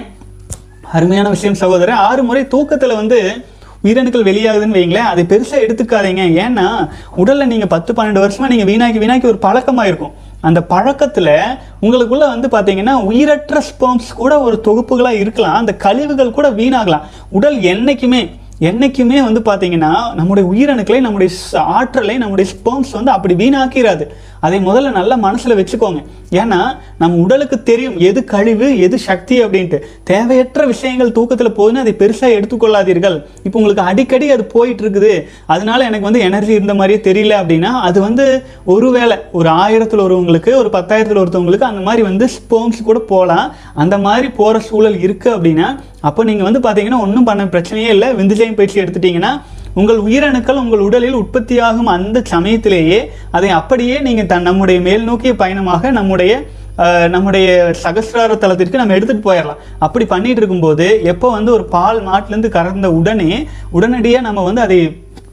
[0.98, 2.02] அருமையான விஷயம் சகோதரர்.
[2.10, 3.20] ஆறு முறை தூக்கத்தில் வந்து
[3.86, 6.24] உயிரணுக்கள் வெளியாகுதுன்னு வைங்களேன் அதை பெருசாக எடுத்துக்காதீங்க.
[6.44, 6.66] ஏன்னா
[7.22, 10.14] உடலில் நீங்கள் பத்து பன்னெண்டு வருஷமாக நீங்கள் வீணாக்கி வீணாக்கி ஒரு பழக்கமாக இருக்கும்.
[10.48, 11.34] அந்த பழக்கத்தில்
[11.86, 15.58] உங்களுக்குள்ளே வந்து பார்த்தீங்கன்னா உயிரற்ற ஸ்பெர்ம்ஸ் கூட ஒரு தொகுப்புகளாக இருக்கலாம்.
[15.62, 17.08] அந்த கழிவுகள் கூட வீணாகலாம்.
[17.38, 18.22] உடல் என்றைக்குமே
[18.69, 21.30] என்னைக்குமே வந்து பார்த்தீங்கன்னா நம்முடைய உயிரணுக்களை நம்முடைய
[21.78, 24.06] ஆற்றலை நம்முடைய ஸ்போம்ஸ் வந்து அப்படி வீணாக்கிறாது.
[24.45, 26.00] அதை முதல்ல நல்லா மனசில் வச்சுக்கோங்க.
[26.41, 26.60] ஏன்னா
[27.02, 29.78] நம்ம உடலுக்கு தெரியும் எது கழிவு எது சக்தி அப்படின்ட்டு.
[30.12, 33.17] தேவையற்ற விஷயங்கள் தூக்கத்தில் போகுதுன்னு அதை பெருசாக எடுத்துக்கொள்ளாதீர்கள்.
[33.45, 35.12] இப்போ உங்களுக்கு அடிக்கடி அது போயிட்டு இருக்குது
[35.54, 38.26] அதனால எனக்கு வந்து எனர்ஜி இருந்த மாதிரியே தெரியல அப்படின்னா அது வந்து
[38.76, 43.47] ஒருவேளை ஒரு ஆயிரத்தில் ஒருவங்களுக்கு ஒரு பத்தாயிரத்தில் ஒருத்தவங்களுக்கு அந்த மாதிரி வந்து ஸ்போம்ஸ் கூட போகலாம்.
[43.84, 45.69] அந்த மாதிரி போகிற சூழல் இருக்குது அப்படின்னா
[46.08, 48.08] அப்போ நீங்கள் வந்து பார்த்தீங்கன்னா ஒன்றும் பண்ண பிரச்சனையே இல்லை.
[48.20, 49.32] விந்துஜயம் பயிற்சி எடுத்துட்டீங்கன்னா
[49.80, 52.98] உங்கள் உயிரணுக்கள் உங்கள் உடலில் உற்பத்தியாகும் அந்த சமயத்திலேயே
[53.38, 56.34] அதை அப்படியே நீங்கள் தன் நம்முடைய மேல் நோக்கிய பயணமாக நம்முடைய
[57.14, 57.48] நம்முடைய
[57.84, 63.32] சகசிரார தளத்திற்கு நம்ம எடுத்துகிட்டு போயிடலாம் அப்படி பண்ணிகிட்டு இருக்கும்போது எப்போ வந்து ஒரு பால் மாட்டிலேருந்து கறந்த உடனே
[63.78, 64.78] உடனடியாக நம்ம வந்து அதை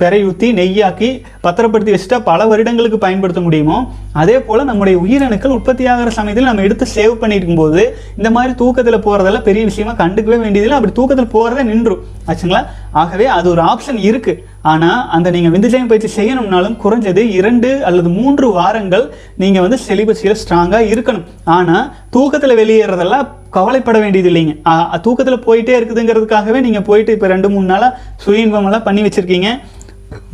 [0.00, 3.92] பெறையூத்தி நெய்யாக்கி பத்திரப்படுத்தி வச்சுட்டா பல வருடங்களுக்கு பயன்படுத்த முடியுமோ?
[4.12, 8.98] அதே போல் நம்முடைய உயிரணுக்கள் உற்பத்தி ஆகிற சமயத்தில் நம்ம எடுத்து சேவ் பண்ணிட்டு போது இந்த மாதிரி தூக்கத்தில்
[8.98, 10.70] போகிறதெல்லாம் பெரிய விஷயமா கண்டுக்கவே வேண்டியதில்லை.
[10.70, 12.66] அப்படி தூக்கத்தில் போகிறதே நின்றும் ஆச்சுங்களா?
[12.92, 14.44] ஆகவே அது ஒரு ஆப்ஷன் இருக்கு.
[14.62, 20.80] ஆனா அந்த நீங்க விந்துஜயம் பயிற்சி செய்யணும்னாலும் குறைஞ்சது இரண்டு அல்லது மூன்று வாரங்கள் நீங்க வந்து செலிபஸியில் ஸ்ட்ராங்கா
[20.94, 21.24] இருக்கணும்.
[21.44, 24.60] ஆனா தூக்கத்துல வெளியேறதெல்லாம் கவலைப்பட வேண்டியது இல்லைங்க.
[24.66, 29.46] ஆ, தூக்கத்துல போயிட்டே இருக்குதுங்கிறதுக்காகவே நீங்க போயிட்டு இப்ப ரெண்டு மூணு நாளா சுய இன்பமெல்லாம் பண்ணி வச்சிருக்கீங்க.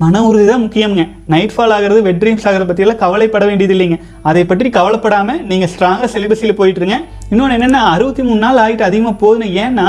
[0.02, 1.04] மன உறுதி தான் முக்கியம்ங்க.
[1.32, 3.96] நைட் ஃபால் ஆகிறது வெட் ட்ரீம்ஸ் ஆகிறத பற்றியெல்லாம் கவலைப்பட வேண்டியது இல்லைங்க
[4.30, 6.98] அதை பற்றி கவலைப்படாமல் நீங்கள் ஸ்ட்ராங்காக சிலிபஸில் போயிட்டுருங்க.
[7.32, 9.86] இன்னொன்று என்னென்னா அறுபத்தி மூணு நாள் ஆகிட்டு அதிகமாக போகுதுன்னு ஏன்னா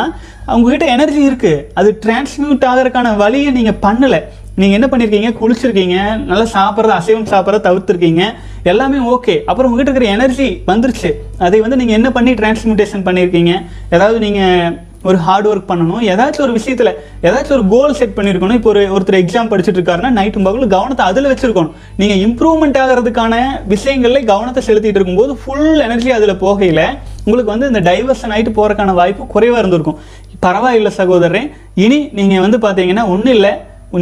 [0.51, 4.21] அவங்ககிட்ட எனர்ஜி இருக்குது அது டிரான்ஸ்மியூட் ஆகிறதுக்கான வழியை நீங்கள் பண்ணலை.
[4.61, 5.95] நீங்கள் என்ன பண்ணியிருக்கீங்க குளிச்சிருக்கீங்க.
[6.29, 8.23] நல்லா சாப்பிட்றத அசைவம் சாப்பிட்றத தவிர்த்துருக்கீங்க.
[8.71, 11.09] எல்லாமே ஓகே அப்புறம் உங்ககிட்ட இருக்கிற எனர்ஜி வந்துருச்சு.
[11.45, 13.53] அதை வந்து நீங்கள் என்ன பண்ணி டிரான்ஸ்மியூட்டேஷன் பண்ணியிருக்கீங்க
[13.95, 14.75] ஏதாவது நீங்கள்
[15.09, 16.01] ஒரு ஹார்ட் ஒர்க் பண்ணணும்.
[16.11, 16.91] ஏதாச்சும் ஒரு விஷயத்தில்
[17.27, 21.29] ஏதாச்சும் ஒரு கோல் செட் பண்ணியிருக்கணும் இப்போ ஒரு ஒருத்தர் எக்ஸாம் படிச்சுட்டு இருக்காருன்னா நைட்டும் பகலும் கவனத்தை அதில்
[21.31, 21.73] வச்சுருக்கணும்.
[22.01, 23.35] நீங்கள் இம்ப்ரூவ்மெண்ட் ஆகிறதுக்கான
[23.73, 26.85] விஷயங்களில் கவனத்தை செலுத்திட்டு இருக்கும்போது ஃபுல் எனர்ஜி அதில் போகையில்
[27.27, 29.99] உங்களுக்கு வந்து இந்த டைவர்ஷன் ஆகிட்டு போகிறதுக்கான வாய்ப்பு குறைவாக இருந்திருக்கும்.
[30.45, 31.47] பரவாயில்லை சகோதரன்
[31.85, 33.53] இனி நீங்கள் வந்து பார்த்தீங்கன்னா ஒன்றும் இல்லை.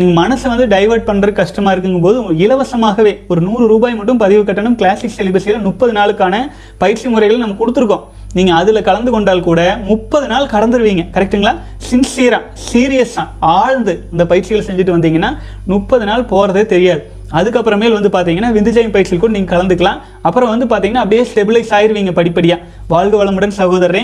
[0.01, 4.75] நீங்கள் மனசை வந்து டைவர்ட் பண்ணுறது கஷ்டமாக இருக்குங்கும் போது இலவசமாகவே ஒரு நூறு ரூபாய் மட்டும் பதிவு கட்டணம்.
[4.82, 6.36] கிளாசிக் சிலிபஸில் முப்பது நாளுக்கான
[6.84, 8.06] பயிற்சி முறைகள் நம்ம கொடுத்துருக்கோம்.
[8.38, 11.03] நீங்கள் அதில் கலந்து கொண்டால் கூட முப்பது நாள் கடந்துருவீங்க.
[11.17, 11.53] கரெக்ட்டுங்களா
[11.89, 13.27] சின்சியராக சீரியஸாக
[13.58, 15.32] ஆழ்ந்து இந்த பயிற்சிகள் செஞ்சுட்டு வந்தீங்கன்னா
[15.73, 17.03] முப்பது நாள் போகிறதே தெரியாது.
[17.39, 20.01] அதுக்கப்புறமேல் வந்து பார்த்தீங்கன்னா விந்துஜயம் பயிற்சியில் கூட நீங்கள் கலந்துக்கலாம்.
[20.29, 22.60] அப்புறம் வந்து பார்த்தீங்கன்னா அப்படியே ஸ்டெபிலைஸ் ஆயிடுவீங்க படிப்படியாக
[22.95, 24.03] வாழ்க வளமுடன் சகோதரரே.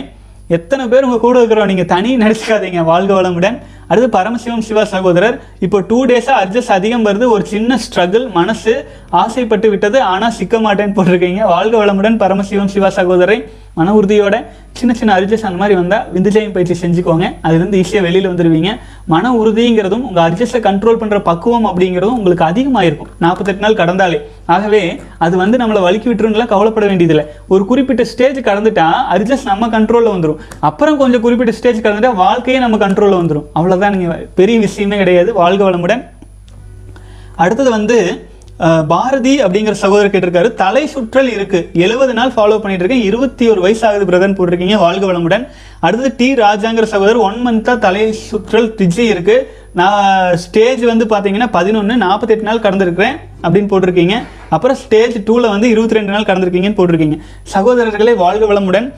[0.56, 1.68] எத்தனை பேர் உங்கள் கூட இருக்கிறோம்?
[1.72, 3.58] நீங்கள் தனி நினச்சிக்காதீங்க வாழ்க வளமுடன்.
[3.92, 5.36] அடுத்து பரமசிவம் சிவா சகோதரர்.
[5.66, 7.26] இப்போ டூ டேஸாக அட்ஜஸ்ட் அதிகம் வருது.
[7.36, 8.74] ஒரு சின்ன ஸ்ட்ரகிள் மனசு
[9.22, 10.00] ஆசைப்பட்டு விட்டது.
[10.14, 11.42] ஆனால் சிக்க மாட்டேன்னு போட்டிருக்கீங்க.
[11.54, 13.38] வாழ்க வளமுடன் பரமசிவம் சிவா சகோதரை
[13.74, 14.36] மன உறுதியோட
[14.72, 17.26] சின்ன சின்ன அரிஜஸ் அந்த மாதிரி வந்தால் விந்துஜயம் பயிற்சி செஞ்சுக்கோங்க.
[17.44, 18.72] அதுலேருந்து ஈஸியாக வெளியில் வந்துடுவீங்க
[19.06, 24.20] மன உறுதிங்கிறதும் உங்கள் அட்ஜஸ்ட்டை கண்ட்ரோல் பண்ணுற பக்குவம் அப்படிங்கிறதும் உங்களுக்கு அதிகமாகிருக்கும் நாற்பத்தெட்டு நாள் கடந்தாலே.
[24.46, 27.26] ஆகவே அது வந்து நம்மளை வலுக்கி விட்டுருங்களா கவலைப்பட வேண்டியதில்லை.
[27.48, 32.78] ஒரு குறிப்பிட்ட ஸ்டேஜ் கடந்துட்டா அரிஜஸ் நம்ம கண்ட்ரோலில் வந்துடும் அப்புறம் கொஞ்சம் குறிப்பிட்ட ஸ்டேஜ் கடந்துட்டா வாழ்க்கையே நம்ம
[32.78, 35.34] கண்ட்ரோலில் வந்துடும் அவ்வளோதான் நீங்கள் பெரிய விஷயமே கிடையாது.
[35.34, 36.04] வாழ்க வளமுடன்.
[37.36, 37.98] அடுத்தது வந்து
[38.92, 40.50] பாரதி அப்படிங்கிற சகோதரர் கேட்டிருக்காரு.
[40.62, 41.60] தலை சுற்றல் இருக்கு.
[41.86, 44.78] எழுபது நாள் ஃபாலோ பண்ணிட்டு இருக்கேன் இருபத்தி ஒரு வயசு ஆகுது பிரதன் போட்டிருக்கீங்க.
[44.86, 45.46] வாழ்க வளமுடன்.
[45.88, 49.38] அடுத்து டி ராஜாங்கிற சகோதரர் ஒன் மந்த்தா தலை சுற்றல் திஜி இருக்கு.
[49.80, 54.16] நான் ஸ்டேஜ் வந்து பார்த்தீங்கன்னா பதினொன்று நாற்பத்தெட்டு நாள் கடந்திருக்கிறேன் அப்படின்னு போட்டிருக்கீங்க.
[54.56, 57.20] அப்புறம் ஸ்டேஜ் டூவில் வந்து இருபத்தி ரெண்டு நாள் கடந்திருக்கீங்கன்னு போட்டிருக்கீங்க.
[57.54, 58.90] சகோதரர்களே வாழ்க வளமுடன்.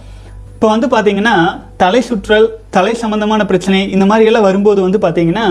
[0.56, 1.36] இப்போ வந்து பார்த்தீங்கன்னா
[1.84, 2.48] தலை சுற்றல்
[2.78, 5.46] தலை சம்பந்தமான பிரச்சனை இந்த மாதிரி எல்லாம் வரும்போது வந்து பார்த்தீங்கன்னா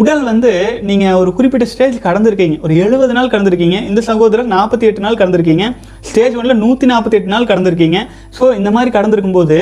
[0.00, 0.50] உடல் வந்து
[0.88, 2.56] நீங்கள் ஒரு குறிப்பிட்ட ஸ்டேஜ் கடந்திருக்கீங்க.
[2.64, 3.78] ஒரு எழுபது நாள் கடந்திருக்கீங்க.
[3.90, 5.64] இந்த சகோதரர் நாற்பத்தி எட்டு நாள் கடந்திருக்கீங்க.
[6.08, 8.00] ஸ்டேஜ் ஒன்றில் நூற்றி நாற்பத்தி எட்டு நாள் கடந்திருக்கீங்க.
[8.38, 9.58] ஸோ இந்த மாதிரி கடந்திருக்கும் போது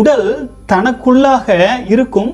[0.00, 0.26] உடல்
[0.72, 1.56] தனக்குள்ளாக
[1.94, 2.32] இருக்கும்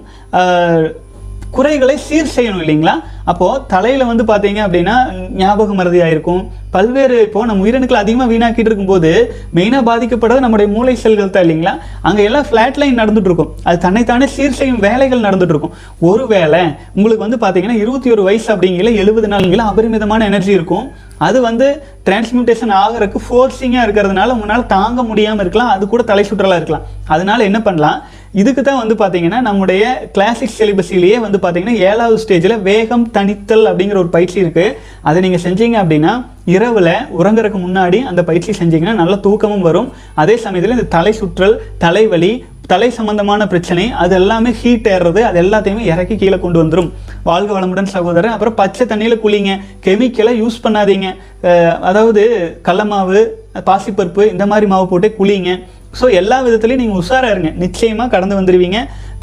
[1.56, 2.94] குறைகளை சீர் செய்யணும் இல்லைங்களா?
[3.30, 4.94] அப்போது தலையில் வந்து பார்த்தீங்க அப்படின்னா
[5.40, 6.42] ஞாபக மறதியாக இருக்கும்
[6.74, 9.10] பல்வேறு இப்போ நம்ம உயிரணுக்கள் அதிகமாக வீணாக்கிட்டு இருக்கும்போது
[9.56, 11.72] மெயினாக பாதிக்கப்படுறது நம்முடைய மூளை செல்கள் தான் இல்லைங்களா?
[12.08, 13.50] அங்கே எல்லாம் ஃப்ளாட் லைன் நடந்துட்டு இருக்கும்.
[13.68, 15.74] அது தன்னைத்தானே சீர் செய்யும் வேலைகள் நடந்துட்டு இருக்கும்.
[16.10, 16.62] ஒரு வேளை
[16.96, 20.86] உங்களுக்கு வந்து பார்த்தீங்கன்னா இருபத்தி ஒரு வயசு அப்படிங்கிற எழுபது நாளுங்கள அபரிமிதமான எனர்ஜி இருக்கும்.
[21.26, 21.66] அது வந்து
[22.08, 25.72] டிரான்ஸ்மியூட்டேஷன் ஆகிறதுக்கு ஃபோர்ஸிங்காக இருக்கிறதுனால உங்களால் தாங்க முடியாமல் இருக்கலாம்.
[25.76, 26.86] அது கூட தலை சுற்றலாக இருக்கலாம்.
[27.14, 27.98] அதனால என்ன பண்ணலாம்?
[28.40, 29.82] இதுக்கு தான் வந்து பார்த்தீங்கன்னா நம்முடைய
[30.16, 34.74] கிளாசிக் சிலிபஸிலேயே வந்து பார்த்தீங்கன்னா ஏழாவது ஸ்டேஜில் வேகம் தனித்தல் அப்படிங்கிற ஒரு பயிற்சி இருக்குது
[35.08, 36.12] அதை நீங்கள் செஞ்சீங்க அப்படின்னா
[36.56, 39.88] இரவில் உறங்குறதுக்கு முன்னாடி அந்த பயிற்சி செஞ்சீங்கன்னா நல்ல தூக்கமும் வரும்.
[40.22, 42.32] அதே சமயத்தில் இந்த தலை சுற்றல் தலைவலி
[42.72, 46.90] தலை சம்பந்தமான பிரச்சனை அது எல்லாமே ஹீட் ஏறுறது அது எல்லாத்தையுமே இறக்கி கீழே கொண்டு வந்துடும்
[47.28, 49.52] வாழ்க வளமுடன் சகோதரன் அப்புறம் பச்சை தண்ணியில் குளிங்க.
[49.86, 51.08] கெமிக்கலை யூஸ் பண்ணாதீங்க.
[51.90, 52.22] அதாவது
[52.66, 53.22] கடல மாவு
[53.68, 55.52] பாசிப்பருப்பு இந்த மாதிரி மாவு போட்டு குளிங்க.
[55.98, 57.50] ஸோ எல்லா விதத்துலையும் நீங்கள் உஷாராக இருங்க.
[57.64, 58.80] நிச்சயமாக கடந்து வந்துடுவீங்க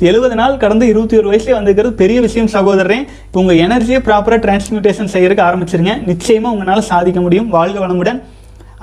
[0.10, 3.00] எழுபது நாள் கடந்து இருபத்தி ஒரு வயசுலேயே வந்திருக்கிறது பெரிய விஷயம் சகோதரரே.
[3.28, 5.94] இப்போ உங்கள் எனர்ஜியை ப்ராப்பராக டிரான்ஸ்மியூட்டேஷன் செய்யறதுக்கு ஆரம்பிச்சிருங்க.
[6.12, 7.52] நிச்சயமாக உங்களால் சாதிக்க முடியும்.
[7.58, 8.20] வாழ்க வளமுடன்.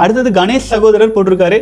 [0.02, 1.58] அடுத்தது கணேஷ் சகோதரர் போட்டிருக்காரு.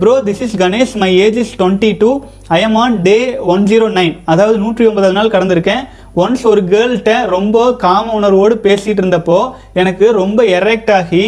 [0.00, 0.94] Bro this is Ganesh.
[1.02, 2.10] My age is twenty two
[2.56, 3.18] I am on day
[3.54, 5.82] one zero nine அதாவது நூற்றி ஒன்பதாவது நாள் கடந்திருக்கேன்.
[6.24, 9.38] ஒன்ஸ் ஒரு கேர்ள்கிட்ட ரொம்ப காம உணர்வோடு பேசிகிட்டு இருந்தப்போ
[9.82, 11.24] எனக்கு ரொம்ப எரெக்ட் ஆகி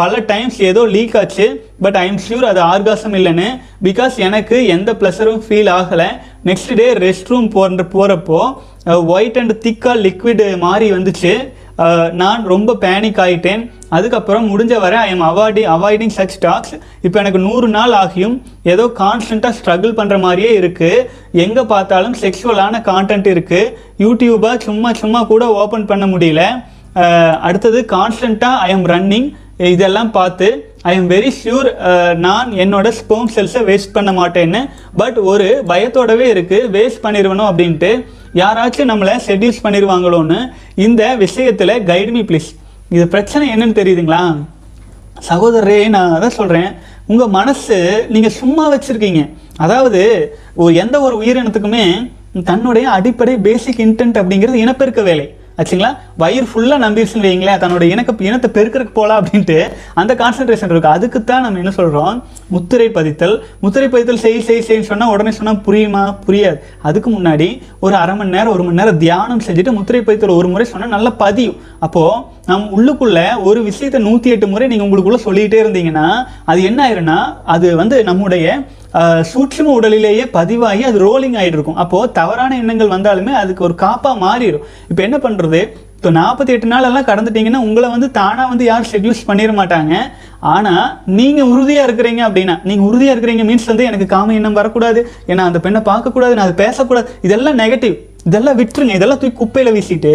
[0.00, 1.46] பல டைம்ஸ் ஏதோ லீக் ஆச்சு
[1.84, 3.48] பட் ஐ எம் ஷியூர் அது ஆர்காசம் இல்லைன்னு
[3.86, 6.08] பிகாஸ் எனக்கு எந்த ப்ளஷரும் ஃபீல் ஆகலை.
[6.48, 8.40] நெக்ஸ்ட் டே ரெஸ்ட் ரூம் போன்ற போகிறப்போ
[9.14, 11.32] ஒயிட் அண்ட் திக்காக லிக்விட் மாறி வந்துச்சு.
[12.20, 13.62] நான் ரொம்ப பேனிக் ஆகிட்டேன்
[13.96, 16.74] அதுக்கப்புறம் முடிஞ்ச வரை I am avoid avoiding such talks
[17.06, 18.36] இப்போ எனக்கு நூறு நாள் ஆகியும்
[18.72, 21.04] ஏதோ கான்ஸ்டண்ட்டாக ஸ்ட்ரகிள் பண்ணுற மாதிரியே இருக்குது
[21.44, 23.72] எங்கே பார்த்தாலும் செக்ஷுவலான கான்டென்ட் இருக்குது
[24.04, 26.44] யூடியூபாக சும்மா சும்மா கூட ஓப்பன் பண்ண முடியல.
[27.46, 29.28] அடுத்தது கான்ஸ்டண்ட்டாக ஐ எம் ரன்னிங்
[29.74, 30.46] இதெல்லாம் பார்த்து
[30.90, 31.68] ஐ எம் வெரி ஷியூர்
[32.26, 34.60] நான் என்னோட ஸ்போம் செல்ஸை வேஸ்ட் பண்ண மாட்டேன்னு.
[35.00, 37.90] பட் ஒரு பயத்தோடவே இருக்குது வேஸ்ட் பண்ணிடுவனும் அப்படின்ட்டு.
[38.42, 40.38] யாராச்சும் நம்மளை செட்யூஸ் பண்ணிடுவாங்களோன்னு
[40.86, 42.50] இந்த விஷயத்தில் கைடு மீ ப்ளீஸ்
[42.96, 44.22] இது பிரச்சனை என்னன்னு தெரியுதுங்களா?
[45.28, 46.70] சகோதரரே நான் அதான் சொல்கிறேன்
[47.12, 47.76] உங்கள் மனசு
[48.14, 49.22] நீங்கள் சும்மா வச்சுருக்கீங்க.
[49.64, 50.02] அதாவது
[50.62, 51.84] ஒரு எந்த ஒரு உயிரினத்துக்குமே
[52.50, 55.26] தன்னுடைய அடிப்படை பேசிக் இன்டென்ட் அப்படிங்கிறது இனப்பெருக்க வேலை.
[55.58, 55.90] ஆச்சுங்களா?
[56.18, 59.56] வயிறு ஃபுல்லாக நம்பிடுச்சுன்னு வைங்களேன் தன்னோட இனக்க இனத்தை பெருக்கிறதுக்கு போகலாம் அப்படின்ட்டு
[59.94, 62.16] அந்த கான்சென்ட்ரேஷன் இருக்குது அதுக்கு தான் நம்ம என்ன சொல்கிறோம்
[62.48, 63.34] முத்திரை பதித்தல்.
[63.60, 66.04] முத்திரை பதித்தல் செய் செய் செய்ன்னு சொன்னால் உடனே சொன்னால் புரியுமா?
[66.26, 66.58] புரியாது.
[66.82, 67.48] அதுக்கு முன்னாடி
[67.80, 71.12] ஒரு அரை மணி நேரம் ஒரு மணி நேரம் தியானம் செஞ்சுட்டு முத்திரை பதித்தல் ஒரு முறை சொன்னால் நல்லா
[71.24, 76.06] பதியும் அப்போது நம் உள்ளுக்குள்ளே ஒரு விஷயத்தை நூற்றி எட்டு முறை நீங்கள் உங்களுக்குள்ளே சொல்லிக்கிட்டே இருந்தீங்கன்னா
[76.44, 77.18] அது என்ன ஆயிருன்னா
[77.54, 78.44] அது வந்து நம்முடைய
[79.30, 84.64] சூட்சும உடலிலேயே பதிவாகி அது ரோலிங் ஆகிட்டு இருக்கும் அப்போது தவறான எண்ணங்கள் வந்தாலுமே அதுக்கு ஒரு காப்பாக மாறிடும்.
[84.90, 85.60] இப்போ என்ன பண்ணுறது
[85.96, 89.94] இப்போ நாற்பத்தி எட்டு நாளெல்லாம் கடந்துட்டீங்கன்னா உங்களை வந்து தானாக வந்து யாரும் ஷெட்யூல்ஸ் பண்ணிட மாட்டாங்க.
[90.54, 95.02] ஆனால் நீங்கள் உறுதியாக இருக்கிறீங்க அப்படின்னா நீங்கள் உறுதியாக இருக்கிறீங்க மீன்ஸ் வந்து எனக்கு காம எண்ணம் வரக்கூடாது.
[95.30, 97.08] ஏன்னா அந்த பெண்ணை பார்க்கக்கூடாது நான் அதை பேசக்கூடாது.
[97.28, 97.96] இதெல்லாம் நெகட்டிவ்
[98.28, 98.94] இதெல்லாம் விட்டுருங்க.
[98.98, 100.12] இதெல்லாம் தூக்கி குப்பையில் வீசிட்டு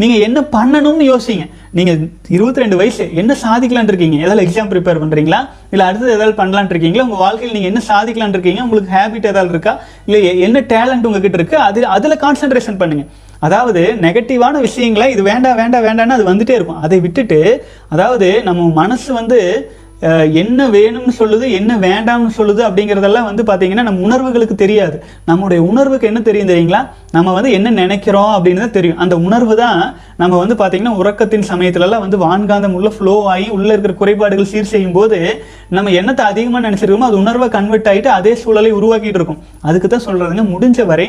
[0.00, 1.44] நீங்கள் என்ன பண்ணணும்னு யோசிங்க.
[1.78, 1.98] நீங்கள்
[2.36, 4.18] இருபத்தி ரெண்டு வயசு என்ன சாதிக்கலான் இருக்கீங்க?
[4.24, 5.40] ஏதாவது எக்ஸாம் ப்ரிப்பேர் பண்ணுறீங்களா
[5.72, 7.06] இல்லை அடுத்தது ஏதாவது பண்ணலான் இருக்கீங்களா?
[7.08, 8.62] உங்கள் வாழ்க்கையில் நீங்கள் என்ன சாதிக்கலான் இருக்கீங்க?
[8.66, 9.74] உங்களுக்கு ஹேபிட் ஏதாவது இருக்கா?
[10.08, 13.10] இல்லை என்ன டேலண்ட் உங்ககிட்ட இருக்குது அது அதில் கான்சென்ட்ரேஷன் பண்ணுங்கள்
[13.46, 16.80] அதாவது நெகட்டிவான விஷயங்களை இது வேண்டாம் வேண்டாம் வேண்டாம்னு அது வந்துட்டே இருக்கும்.
[16.86, 17.40] அதை விட்டுட்டு
[17.94, 19.38] அதாவது நம்ம மனசு வந்து
[20.40, 24.96] என்ன வேணும்னு சொல்லுது என்ன வேண்டாம்னு சொல்லுது அப்படிங்கிறதெல்லாம் வந்து பார்த்தீங்கன்னா நம்ம உணர்வுகளுக்கு தெரியாது.
[25.30, 26.80] நம்முடைய உணர்வுக்கு என்ன தெரியும் தெரியுங்களா?
[27.16, 29.00] நம்ம வந்து என்ன நினைக்கிறோம் அப்படின்னு தான் தெரியும்.
[29.04, 29.80] அந்த உணர்வு தான்
[30.22, 34.96] நம்ம வந்து பார்த்தீங்கன்னா உறக்கத்தின் சமயத்துலலாம் வந்து வான்காந்தம் உள்ள ஃப்ளோ ஆகி உள்ளே இருக்கிற குறைபாடுகள் சீர் செய்யும்
[34.98, 35.18] போது
[35.78, 39.40] நம்ம என்னத்தை அதிகமாக நினச்சிருக்கோமோ அது உணர்வை கன்வெர்ட் ஆகிட்டு அதே சூழலை உருவாக்கிட்டு இருக்கும்.
[39.68, 41.08] அதுக்கு தான் சொல்கிறதுங்க முடிஞ்ச வரை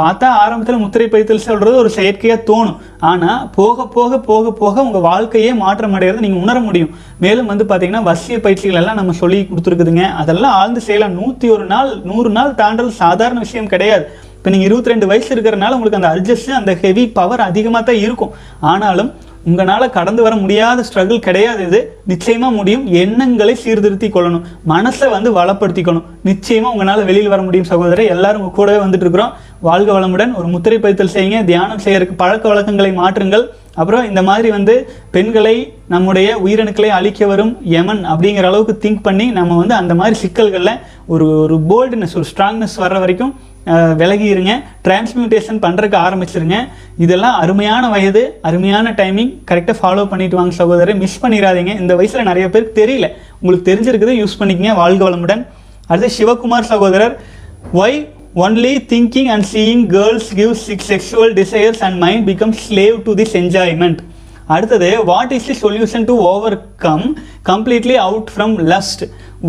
[0.00, 2.78] பார்த்தா ஆரம்பத்தில் முத்திரை பதித்தல் சொல்கிறது ஒரு செயற்கையாக தோணும்.
[3.10, 6.92] ஆனால் போக போக போக போக உங்கள் வாழ்க்கையே மாற்றம் அடைகிறது நீங்கள் உணர முடியும்.
[7.24, 10.06] மேலும் வந்து பார்த்தீங்கன்னா வசிய பயிற்சிகள் எல்லாம் நம்ம சொல்லி கொடுத்துருக்குதுங்க.
[10.22, 11.18] அதெல்லாம் ஆழ்ந்து செய்யலாம்.
[11.20, 14.04] நூற்றி ஒரு நாள் நூறு நாள் தாண்டல் சாதாரண விஷயம் கிடையாது.
[14.36, 18.34] இப்போ நீங்கள் இருபத்தி ரெண்டு வயசு இருக்கிறனால உங்களுக்கு அந்த அட்ஜஸ்ட் அந்த ஹெவி பவர் அதிகமாக தான் இருக்கும்.
[18.72, 19.10] ஆனாலும்
[19.48, 21.78] உங்களால் கடந்து வர முடியாத ஸ்ட்ரகிள் கிடையாது இது.
[22.10, 22.82] நிச்சயமாக முடியும்.
[23.02, 24.44] எண்ணங்களை சீர்திருத்தி கொள்ளணும்.
[24.72, 26.06] மனசை வந்து வளப்படுத்திக்கணும்.
[26.28, 28.10] நிச்சயமாக உங்களால் வெளியில் வர முடியும் சகோதரர்.
[28.14, 29.32] எல்லாரும் உங்க கூடவே வந்துட்டு இருக்கிறோம்.
[29.66, 30.32] வாழ்க வளமுடன்.
[30.38, 31.38] ஒரு முத்திரை பதித்தல் செய்யுங்க.
[31.50, 33.44] தியானம் செய்யறதுக்கு பழக்க வழக்கங்களை மாற்றுங்கள்.
[33.80, 34.74] அப்புறம் இந்த மாதிரி வந்து
[35.14, 35.56] பெண்களை
[35.92, 40.72] நம்முடைய உயிரணுக்களை அழிக்க வரும் யமன் அப்படிங்கிற அளவுக்கு திங்க் பண்ணி நம்ம வந்து அந்த மாதிரி சிக்கல்களில்
[41.12, 43.32] ஒரு ஒரு போல்டுனஸ் ஒரு ஸ்ட்ராங்னஸ் வர்ற வரைக்கும்
[44.00, 44.52] விலகிடுங்க
[44.86, 46.58] டிரான்ஸ்மியூட்டேஷன் பண்ணுறதுக்கு ஆரம்பிச்சிருங்க.
[47.04, 51.00] இதெல்லாம் அருமையான வயது அருமையான டைமிங் கரெக்டாக ஃபாலோ பண்ணிட்டு வாங்க சகோதரர்.
[51.02, 53.08] மிஸ் பண்ணிடாதீங்க இந்த வயசில் நிறைய பேருக்கு தெரியல.
[53.40, 54.74] உங்களுக்கு தெரிஞ்சிருக்குது யூஸ் பண்ணிக்கங்க.
[54.82, 55.42] வாழ்க வளமுடன்.
[55.90, 57.16] அடுத்து சிவகுமார் சகோதரர்
[57.82, 57.98] why
[58.44, 63.34] only thinking and seeing girls give sex sexual desires and mind become slave to this
[63.40, 64.00] enjoyment
[64.54, 66.14] அடுத்தது what is the solution to
[66.84, 67.06] overcome
[67.50, 69.02] completely out from lust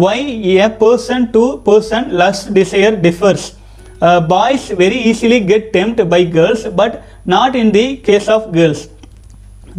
[0.06, 0.24] why
[0.54, 3.48] a person to person lust desire differs
[4.34, 6.96] boys very easily get tempted by girls but
[7.36, 8.84] not in the case of girls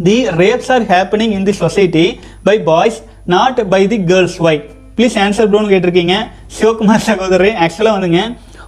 [0.09, 2.05] the rapes are happening in the society
[2.49, 2.99] by boys
[3.35, 4.55] not by the girls why
[4.95, 6.15] please answer ப்ரோன்னு கேட்டிருக்கீங்க.
[6.55, 8.21] சிவகுமார் சகோதரர் ஆக்சுவலாக வந்துங்க.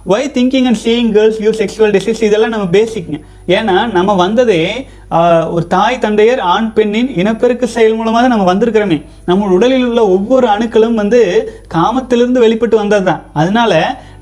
[0.06, 3.18] Why thinking and seeing girls view sexual desires இதெல்லாம் நம்ம பேசிக்ங்க
[3.56, 4.62] ஏன்னா நம்ம வந்ததே
[5.54, 8.98] ஒரு தாய் தந்தையர் ஆண் பெண்ணின் இனப்பெருக்க செயல் மூலமாக தான் நம்ம வந்திருக்கிறோமே.
[9.28, 11.20] நம்ம உடலில் உள்ள ஒவ்வொரு அணுக்களும் வந்து
[11.76, 13.72] காமத்திலிருந்து வெளிப்பட்டு வந்தது தான் அதனால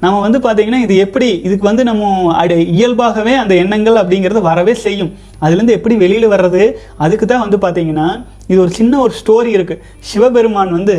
[0.04, 5.10] நம்ம வந்து பார்த்தீங்கன்னா இது எப்படி இதுக்கு வந்து நம்ம அடி இயல்பாகவே அந்த எண்ணங்கள் அப்படிங்கிறது வரவே செய்யும்.
[5.42, 6.62] அதுலேருந்து எப்படி வெளியில் வர்றது?
[7.04, 8.08] அதுக்கு தான் வந்து பார்த்தீங்கன்னா
[8.50, 10.96] இது ஒரு சின்ன ஒரு ஸ்டோரி இருக்குது சிவபெருமான் வந்து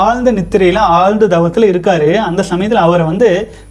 [0.00, 2.10] ஆழ்ந்த நித்திரையில் ஆழ்ந்த தவத்தில் இருக்கார்.
[2.28, 3.28] அந்த சமயத்தில் அவரை வந்து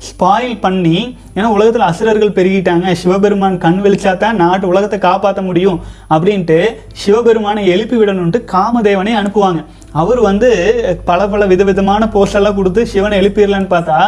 [0.07, 0.97] ஸ்பாயில் பண்ணி
[1.35, 2.87] ஏன்னா உலகத்தில் அசுரர்கள் பெருகிட்டாங்க.
[3.01, 5.81] சிவபெருமான் கண் வெளிச்சா தான் நாட்டு உலகத்தை காப்பாற்ற முடியும்
[6.15, 6.59] அப்படின்ட்டு
[7.03, 9.61] சிவபெருமானை எழுப்பி விடணுன்ட்டு காமதேவனை அனுப்புவாங்க.
[10.01, 10.49] அவர் வந்து
[11.07, 13.99] பல பல விதவிதமான போஸ்டெல்லாம் கொடுத்து சிவனை எழுப்பிடலான்னு பார்த்தா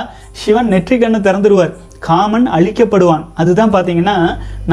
[0.41, 1.71] சிவன் நெற்றி கண்ணு திறந்துருவார்.
[2.07, 3.23] காமன் அழிக்கப்படுவான்.
[3.41, 4.15] அதுதான் பார்த்தீங்கன்னா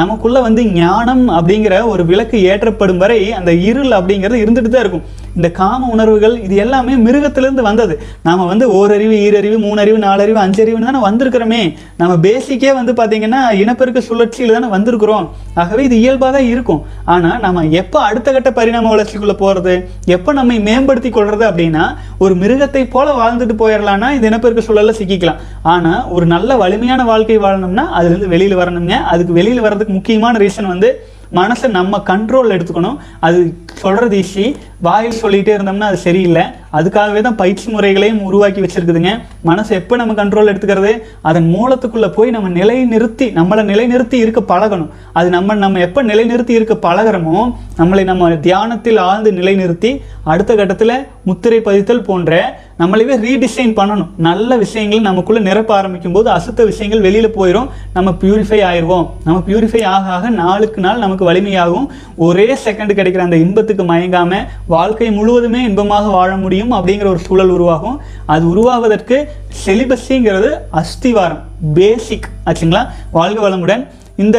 [0.01, 5.07] நமக்குள்ள வந்து ஞானம் அப்படிங்கிற ஒரு விளக்கு ஏற்றப்படும் வரை அந்த இருள் அப்படிங்கிறது இருந்துட்டு தான் இருக்கும்.
[5.39, 7.95] இந்த காம உணர்வுகள் இது எல்லாமே மிருகத்திலிருந்து வந்தது.
[8.27, 11.63] நாம் வந்து ஓரறிவு ஈரறிவு மூணறிவு நாலறிவு அஞ்சறிவுன்னு தானே வந்திருக்கிறோமே.
[12.01, 15.27] நம்ம பேசிக்கே வந்து பார்த்தீங்கன்னா இனப்பெருக்க சுழற்சியில் தானே வந்திருக்கிறோம்.
[15.63, 16.81] ஆகவே இது இயல்பாக தான் இருக்கும்.
[17.15, 19.75] ஆனால் நம்ம எப்போ அடுத்த கட்ட பரிணாம வளர்ச்சிக்குள்ளே போகிறது
[20.17, 21.85] எப்போ நம்மை மேம்படுத்தி கொள்வது அப்படின்னா
[22.25, 25.39] ஒரு மிருகத்தை போல வாழ்ந்துட்டு போயிடலாம்னா இந்த இனப்பெருக்க சூழலில் சிக்கிக்கலாம்.
[25.75, 28.97] ஆனால் ஒரு நல்ல வலிமையான வாழ்க்கை வாழணும்னா அதுலேருந்து வெளியில் வரணுங்க.
[29.13, 30.91] அதுக்கு வெளியில் வர்றதுக்கு முக்கியமான ரீசன் வந்து
[31.33, 32.99] மனசை நம்ம கண்ட்ரோல் எடுத்துக்கணும்.
[33.21, 36.43] அது சொல்கிறது ஈஸி வாயில் சொல்லிகிட்டே இருந்தோம்னா அது சரியில்லை.
[36.73, 39.13] அதுக்காகவே தான் பயிற்சி முறைகளையும் உருவாக்கி வச்சுருக்குதுங்க.
[39.47, 40.93] மனசை எப்போ நம்ம கண்ட்ரோல் எடுத்துக்கிறது?
[41.23, 44.91] அதன் மூலத்துக்குள்ளே போய் நம்ம நிலை நிறுத்தி நம்மளை நிலைநிறுத்தி இருக்க பழகணும்.
[45.13, 51.61] அது நம்ம நம்ம எப்போ நிலைநிறுத்தி இருக்க பழகிறோமோ நம்மளை நம்ம தியானத்தில் ஆழ்ந்து நிலைநிறுத்தி அடுத்த கட்டத்தில் முத்திரை
[51.61, 54.07] பதித்தல் போன்ற நம்மளவே ரீடிசைன் பண்ணணும்.
[54.17, 59.85] நல்ல விஷயங்கள் நமக்குள்ள நிரப்ப ஆரம்பிக்கும் போது அசுத்த விஷயங்கள் வெளியில போயிடும் நம்ம பியூரிஃபை ஆயிடுவோம் நம்ம பியூரிஃபை
[59.85, 61.87] ஆக ஆக நாளுக்கு நாள் நமக்கு வலிமையாகும்.
[62.17, 68.01] ஒரே செகண்ட் கிடைக்கிற அந்த இன்பத்துக்கு மயங்காம வாழ்க்கை முழுவதுமே இன்பமாக வாழ முடியும் அப்படிங்கிற ஒரு சூழல் உருவாகும்.
[68.27, 69.29] அது உருவாவதற்கு
[69.67, 71.43] செலிபஸிங்கிறது அஸ்திவாரம்.
[71.75, 72.87] பேசிக் ஆச்சுங்களா?
[73.11, 73.87] வாழ்க வளமுடன்.
[74.23, 74.39] இந்த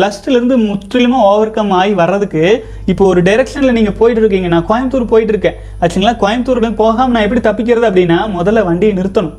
[0.00, 2.42] லஸ்ட்லேருந்து முற்றிலுமாக முற்றிலுமா ஓவர் கம் ஆகி வர்றதுக்கு
[2.90, 5.56] இப்போ ஒரு டைரெக்ஷனில் நீங்கள் போயிட்டு இருக்கீங்க நான் கோயம்புத்தூர் போயிட்டு இருக்கேன்.
[5.80, 6.12] ஆச்சுங்களா?
[6.22, 9.34] கோயம்புத்தூர்ல போகாமல் நான் எப்படி தப்பிக்கிறது அப்படின்னா முதல்ல வண்டியை நிறுத்தணும்.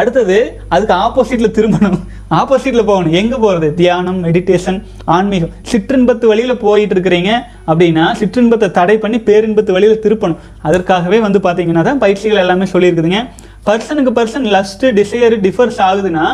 [0.00, 0.36] அடுத்தது
[0.74, 1.96] அதுக்கு ஆப்போசிட்டில் திரும்பணும்.
[2.40, 3.14] ஆப்போசிட்டில் போகணும்.
[3.20, 4.78] எங்கே போகிறது தியானம் மெடிடேஷன்
[5.16, 5.52] ஆன்மீகம்.
[5.70, 7.30] சிற்றின்பத்து வழியில் போயிட்டு இருக்கிறீங்க
[7.70, 10.40] அப்படின்னா சிற்றின்பத்தை தடை பண்ணி பேரின்பத்து வழியில் திருப்பணும்.
[10.68, 13.22] அதற்காகவே வந்து பார்த்தீங்கன்னா தான் பயிற்சிகள் எல்லாமே சொல்லியிருக்குதுங்க.
[13.68, 16.26] பர்சனுக்கு பர்சன் லஸ்ட்டு டிசையர் டிஃபர்ஸ் ஆகுதுன்னா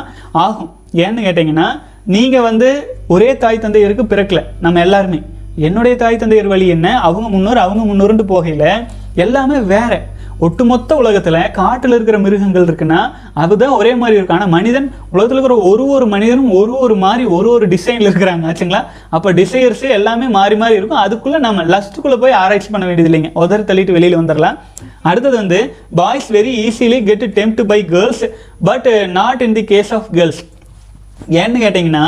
[0.46, 0.72] ஆகும்.
[1.04, 1.68] ஏன்னு கேட்டிங்கன்னா
[2.14, 2.68] நீங்கள் வந்து
[3.14, 4.40] ஒரே தாய் தந்தையருக்கு பிறக்கல.
[4.60, 5.18] நம்ம எல்லாருமே.
[5.66, 7.00] என்னுடைய தாய் தந்தையர் வழி என்ன?
[7.06, 8.86] அவங்க முன்னோர் அவங்க முன்னோருன்ட்டு போகையில்
[9.24, 9.92] எல்லாமே வேற.
[10.46, 13.00] ஒட்டுமொத்த உலகத்தில் காட்டில் இருக்கிற மிருகங்கள் இருக்குன்னா
[13.42, 14.36] அதுதான் ஒரே மாதிரி இருக்கும்.
[14.36, 18.44] ஆனால் மனிதன் உலகத்தில் இருக்கிற ஒரு ஒரு மனிதனும் ஒரு ஒரு மாதிரி ஒரு ஒரு டிசைனில் இருக்கிறாங்க.
[18.50, 18.82] ஆச்சுங்களா?
[19.16, 21.02] அப்போ டிசைர்ஸ் எல்லாமே மாறி மாறி இருக்கும்.
[21.06, 23.30] அதுக்குள்ளே நம்ம லஸ்ட்டுக்குள்ளே போய் ஆராய்ச்சி பண்ண வேண்டியது இல்லைங்க.
[23.44, 24.58] உதறி தள்ளிட்டு வெளியில் வந்துடலாம்
[25.02, 25.58] அடுத்தது வந்து
[26.02, 28.24] boys very easily get tempted by girls
[28.70, 28.88] but
[29.18, 30.40] not in the case of girls
[31.40, 32.06] ஏன்னு கேட்டிங்கன்னா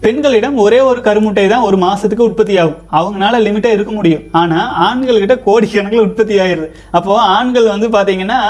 [0.00, 4.24] பெண்களிடம் ஒரே ஒரு கருமுட்டை தான் ஒரு மாதத்துக்கு உற்பத்தி ஆகும் அவங்களால லிமிட்டாக இருக்க முடியும்.
[4.40, 8.40] ஆனால் ஆண்கள்கிட்ட கோடிக்கணக்கில் உற்பத்தி ஆயிடுது அப்போது ஆண்கள் வந்து பார்த்திங்கன்னா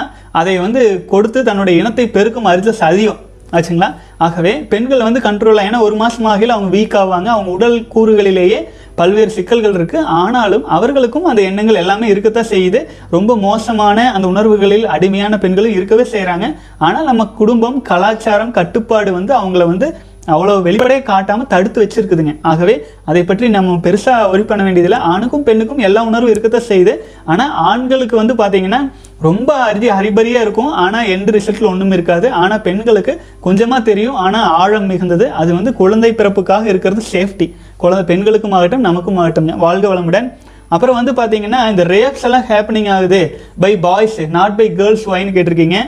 [0.40, 0.82] அதை வந்து
[1.12, 3.20] கொடுத்து தன்னுடைய இனத்தை பெருக்கும் அரிசஸ் சதியும்.
[3.52, 3.94] ஆச்சுங்களா?
[4.18, 7.28] ஆகவே பெண்கள் வந்து கண்ட்ரோல் ஏன்னா ஒரு மாதம் ஆகையில் அவங்க வீக் ஆவாங்க.
[7.34, 8.58] அவங்க உடல் கூறுகளிலேயே
[8.94, 12.80] பல்வேறு சிக்கல்கள் இருக்குது ஆனாலும் அவர்களுக்கும் அந்த எண்ணங்கள் எல்லாமே இருக்கத்தான் செய்யுது.
[13.10, 19.66] ரொம்ப மோசமான அந்த உணர்வுகளில் அடிமையான பெண்களும் இருக்கவே செய்கிறாங்க ஆனால் நம்ம குடும்பம் கலாச்சாரம் கட்டுப்பாடு வந்து அவங்கள
[19.66, 19.96] வந்து
[20.34, 22.32] அவ்வளோ வெளிப்படையை காட்டாமல் தடுத்து வச்சுருக்குதுங்க.
[22.50, 22.74] ஆகவே
[23.10, 25.00] அதை பற்றி நம்ம பெருசாக ஒரி பண்ண வேண்டியதில்லை.
[25.12, 26.94] ஆணுக்கும் பெண்ணுக்கும் எல்லா உணர்வும் இருக்கத்தான் செய்யுது.
[27.32, 28.80] ஆனால் ஆண்களுக்கு வந்து பார்த்தீங்கன்னா
[29.26, 30.72] ரொம்ப அரிதி ஹரிபரியாக இருக்கும்.
[30.84, 32.26] ஆனால் எந்த ரிசல்ட்டில் ஒன்றும் இருக்காது.
[32.40, 33.12] ஆனால் பெண்களுக்கு
[33.46, 34.18] கொஞ்சமாக தெரியும்.
[34.24, 35.28] ஆனால் ஆழம் மிகுந்தது.
[35.42, 37.48] அது வந்து குழந்தை பிறப்புக்காக இருக்கிறது சேஃப்டி
[37.84, 39.48] குழந்தை பெண்களுக்கும் ஆகட்டும் நமக்கும் ஆகட்டும்.
[39.66, 40.28] வாழ்க வளமுடன்.
[40.74, 43.20] அப்புறம் வந்து பார்த்தீங்கன்னா இந்த ரேப்ஸ் எல்லாம் ஹேப்பனிங் ஆகுது
[43.64, 45.78] by boys not by girls ஒயின்னு கேட்டிருக்கீங்க.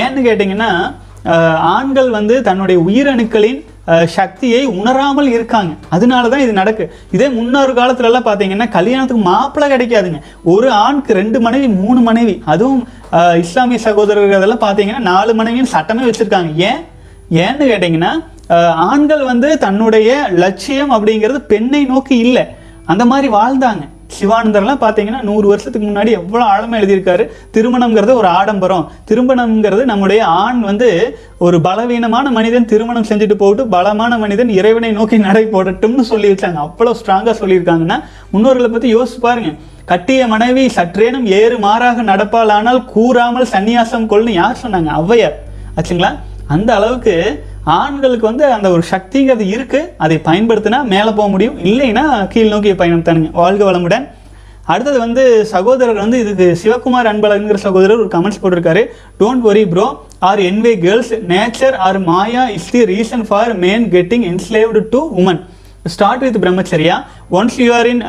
[0.00, 0.70] ஏன்னு கேட்டிங்கன்னா
[1.76, 3.58] ஆண்கள் வந்து தன்னுடைய உயிரணுக்களின்
[4.16, 5.72] சக்தியை உணராமல் இருக்காங்க.
[5.96, 6.84] அதனால தான் இது நடக்கு.
[7.16, 10.20] இதே முன்னொரு காலத்துலலாம் பார்த்தீங்கன்னா கல்யாணத்துக்கு மாப்பிள்ளை கிடைக்காதுங்க.
[10.54, 12.34] ஒரு ஆணுக்கு ரெண்டு மனைவி மூணு மனைவி.
[12.54, 12.82] அதுவும்
[13.44, 16.52] இஸ்லாமிய சகோதரர்கள் அதெல்லாம் பார்த்தீங்கன்னா நாலு மனைவின்னு சட்டமே வச்சுருக்காங்க.
[16.70, 16.80] ஏன்?
[17.44, 18.12] ஏன்னு கேட்டிங்கன்னா
[18.88, 20.10] ஆண்கள் வந்து தன்னுடைய
[20.44, 22.46] லட்சியம் அப்படிங்கிறது பெண்ணை நோக்கி இல்லை.
[22.92, 23.84] அந்த மாதிரி வாழ்ந்தாங்க.
[24.14, 27.24] சிவானந்தர்லாம் பார்த்தீங்கன்னா நூறு வருஷத்துக்கு முன்னாடி எவ்வளோ ஆழமாக எழுதியிருக்காரு.
[27.54, 28.84] திருமணம்ங்கிறது ஒரு ஆடம்பரம்.
[29.08, 30.88] திருமணம்ங்கிறது நம்முடைய ஆண் வந்து
[31.46, 36.94] ஒரு பலவீனமான மனிதன் திருமணம் செஞ்சுட்டு போட்டு பலமான மனிதன் இறைவனை நோக்கி நடை போடட்டும்னு சொல்லி வச்சாங்க அவ்வளோ
[37.00, 37.98] ஸ்ட்ராங்காக சொல்லியிருக்காங்கன்னா
[38.34, 39.52] முன்னோர்களை பற்றி யோசிச்சு பாருங்க.
[39.90, 44.90] கட்டிய மனைவி சற்றேனும் ஏறு மாறாக நடப்பாளானால் கூறாமல் சன்னியாசம் கொள்னு யார் சொன்னாங்க?
[45.02, 45.36] ஔவையார்.
[45.76, 46.12] ஆச்சுங்களா?
[46.54, 47.14] அந்த அளவுக்கு
[47.78, 51.56] ஆண்களுக்கு வந்து அந்த ஒரு சக்திங்கிறது இருக்குது அதை பயன்படுத்தினா மேலே போக முடியும்.
[51.70, 53.30] இல்லைன்னா கீழ் நோக்கி பயணம் தானுங்க.
[53.40, 54.06] வாழ்க வளமுடன்.
[54.72, 55.22] அடுத்தது வந்து
[55.54, 58.82] சகோதரர் வந்து இதுக்கு சிவகுமார் அன்பழகங்கிற சகோதரர் ஒரு கமெண்ட்ஸ் போட்டிருக்காரு.
[59.20, 59.84] Don't worry bro
[60.28, 65.40] or anyway girls nature or maya is the reason for man getting enslaved to woman
[65.94, 66.96] start with brahmacharya
[67.38, 68.02] once you are in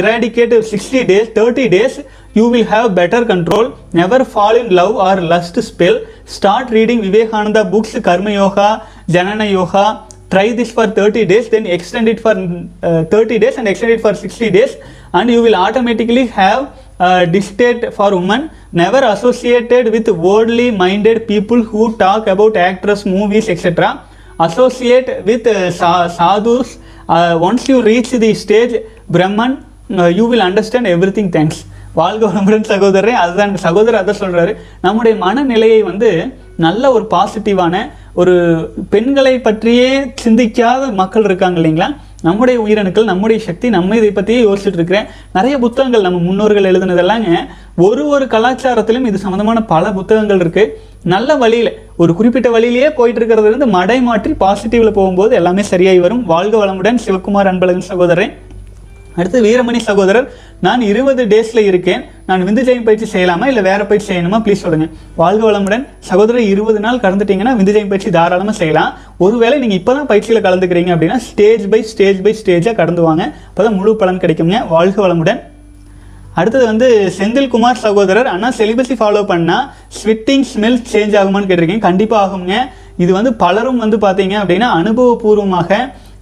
[0.00, 1.98] eradicate sixty days thirty days
[2.38, 3.68] you will have better control
[4.00, 5.98] never fall in love or lust spell
[6.38, 8.68] start reading vivekananda books karma yoga
[9.14, 9.84] janana yoga
[10.32, 12.34] try this for 30 days then extend it for
[12.82, 14.76] uh, 30 days and extend it for 60 days.
[15.12, 21.62] And you will automatically have uh, dictate for women never associated with worldly minded people
[21.62, 24.04] who talk about actors movies etc
[24.38, 26.78] associate with uh, sa- sadhus.
[27.08, 29.64] Uh, once you reach the stage brahman
[29.98, 31.32] uh, you will understand everything.
[31.32, 31.64] Thanks
[31.94, 33.14] வாழ்க வளமுடன் சகோதரரே.
[33.22, 36.10] அதுதான் சகோதரர் அதை சொல்கிறாரு நம்முடைய மனநிலையை வந்து
[36.56, 37.74] நல்ல ஒரு பாசிட்டிவான
[38.14, 38.34] ஒரு
[38.90, 39.90] பெண்களை பற்றியே
[40.24, 41.88] சிந்திக்காத மக்கள் இருக்காங்க இல்லைங்களா?
[42.22, 45.06] நம்முடைய உயிரணுக்கள் நம்முடைய சக்தி நம்ம இதை பற்றியே யோசிச்சுட்டு இருக்கிறேன்.
[45.32, 47.30] நிறைய புத்தகங்கள் நம்ம முன்னோர்கள் எழுதுனதெல்லாங்க.
[47.76, 50.64] ஒரு ஒரு கலாச்சாரத்திலும் இது சம்மந்தமான பல புத்தகங்கள் இருக்கு.
[51.04, 56.24] நல்ல வழியில் ஒரு குறிப்பிட்ட வழியிலேயே போயிட்டு இருக்கிறதுலேருந்து மடை மாற்றி பாசிட்டிவ்ல போகும்போது எல்லாமே சரியாகி வரும்.
[56.26, 58.34] வாழ்க வளமுடன் சிவகுமார் அன்பழகன் சகோதரன்
[59.18, 60.26] அடுத்து வீரமணி சகோதரர்
[60.66, 62.02] நான் இருபது டேஸில் இருக்கேன்.
[62.28, 64.38] நான் விந்து ஜெயம் பயிற்சி செய்யலாமா இல்லை வேற பயிற்சி செய்யணுமா?
[64.46, 64.90] ப்ளீஸ் சொல்லுங்கள்
[65.20, 65.84] வாழ்க வளமுடன்.
[66.08, 68.90] சகோதரர் இருபது நாள் கலந்துட்டீங்கன்னா விந்து ஜெயம் பயிற்சி தாராளமாக செய்யலாம்.
[69.26, 73.94] ஒருவேளை இப்போ தான் பயிற்சியில் கலந்துக்கிறீங்க அப்படின்னா ஸ்டேஜ் பை ஸ்டேஜ் பை ஸ்டேஜாக கடந்து வாங்க அப்பதான் முழு
[74.02, 74.58] பலன் கிடைக்குங்க.
[74.74, 75.40] வாழ்க வளமுடன்.
[76.40, 79.64] அடுத்தது வந்து செந்தில்குமார் சகோதரர் ஆனால் செலிபஸி ஃபாலோ பண்ணால்
[80.00, 81.86] ஸ்விட்டிங் ஸ்மெல் சேஞ்ச் ஆகுமான்னு கேட்டிருக்கீங்க.
[81.88, 82.54] கண்டிப்பாக ஆகுங்க.
[83.04, 85.70] இது வந்து பலரும் வந்து பார்த்தீங்க அப்படின்னா அனுபவபூர்வமாக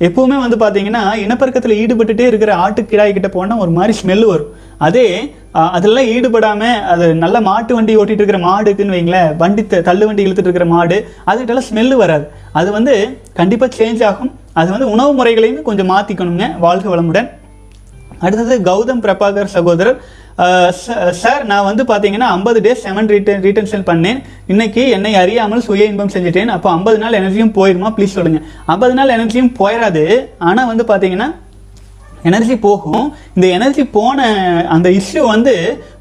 [0.00, 4.50] எப்பவுமே வந்து பார்த்தீங்கன்னா இனப்பெருக்கத்தில் ஈடுபட்டுட்டே இருக்கிற ஆட்டுக்கிடாய் கிட்ட போனால் ஒரு மாதிரி ஸ்மெல் வரும்.
[4.78, 10.06] அதே அதெல்லாம் ஈடுபடாம அது நல்ல மாட்டு வண்டி ஓட்டிட்டு இருக்கிற மாடு இருக்குன்னு வைங்களேன் வண்டி த- தள்ளு
[10.06, 12.26] வண்டி இழுத்துட்டு இருக்கிற மாடு அதுக்கிட்டலாம் ஸ்மெல்லு வராது.
[12.52, 12.94] அது வந்து
[13.34, 14.32] கண்டிப்பாக சேஞ்ச் ஆகும்.
[14.52, 17.28] அது வந்து உணவு முறைகளையும் கொஞ்சம் மாற்றிக்கணுங்க வாழ்க வளமுடன்.
[18.18, 19.98] அடுத்தது கௌதம் பிரபாகர் சகோதரர்
[21.20, 24.18] சார் நான் வந்து பார்த்தீங்கன்னா ஐம்பது டேஸ் செவன் ரீட்டன் ரீட்டன்ஷன் பண்ணேன்.
[24.52, 26.50] இன்னைக்கு என்னை அறியாமல் சுய இன்பம் செஞ்சுட்டேன்.
[26.56, 27.88] அப்போ ஐம்பது நாள் எனர்ஜியும் போயிருமா?
[27.96, 30.04] ப்ளீஸ் சொல்லுங்கள் ஐம்பது நாள் எனர்ஜியும் போயிடாது
[30.48, 31.28] ஆனால் வந்து பார்த்தீங்கன்னா
[32.28, 33.08] எனர்ஜி போகும்.
[33.36, 34.28] இந்த எனர்ஜி போன
[34.76, 35.54] அந்த இஷ்யூ வந்து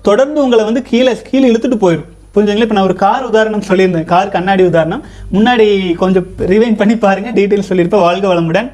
[0.08, 4.08] தொடர்ந்து உங்களை வந்து கீழே கீழே இழுத்துட்டு போயிடும் புரிஞ்சுங்களா இப்போ நான் ஒரு கார் உதாரணம் சொல்லியிருந்தேன்.
[4.14, 5.04] கார் கண்ணாடி உதாரணம்.
[5.36, 5.68] முன்னாடி
[6.02, 8.70] கொஞ்சம் ரிவைன் பண்ணி பாருங்கள் டீட்டெயில் சொல்லியிருப்பேன் வாழ்க வளமுடன்.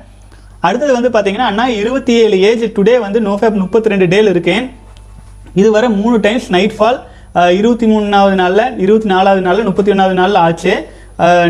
[0.68, 4.66] அடுத்தது வந்து பார்த்தீங்கன்னா அண்ணா இருபத்தி ஏழு ஏஜ் டுடே வந்து நோஃபேப் முப்பத்தி ரெண்டு டேல இருக்கேன்.
[5.62, 7.00] இதுவரை மூணு டைம்ஸ் நைட் ஃபால்
[7.60, 10.74] இருபத்தி மூணாவது நாளில் இருபத்தி நாலாவது நாளில் முப்பத்தி ஒன்றாவது நாளில் ஆச்சு.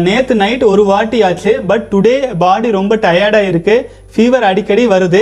[0.07, 1.51] நேற்று நைட் ஒரு வாட்டி ஆச்சு.
[1.69, 5.21] பட் டுடே பாடி ரொம்ப டயர்டாக இருக்குது ஃபீவர் அடிக்கடி வருது.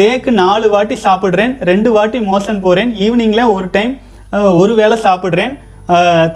[0.00, 1.52] டேக்கு நாலு வாட்டி சாப்பிட்றேன்.
[1.70, 3.92] ரெண்டு வாட்டி மோஷன் போகிறேன் ஈவினிங்கில் ஒரு டைம்
[4.62, 5.52] ஒரு வேளை சாப்பிட்றேன்.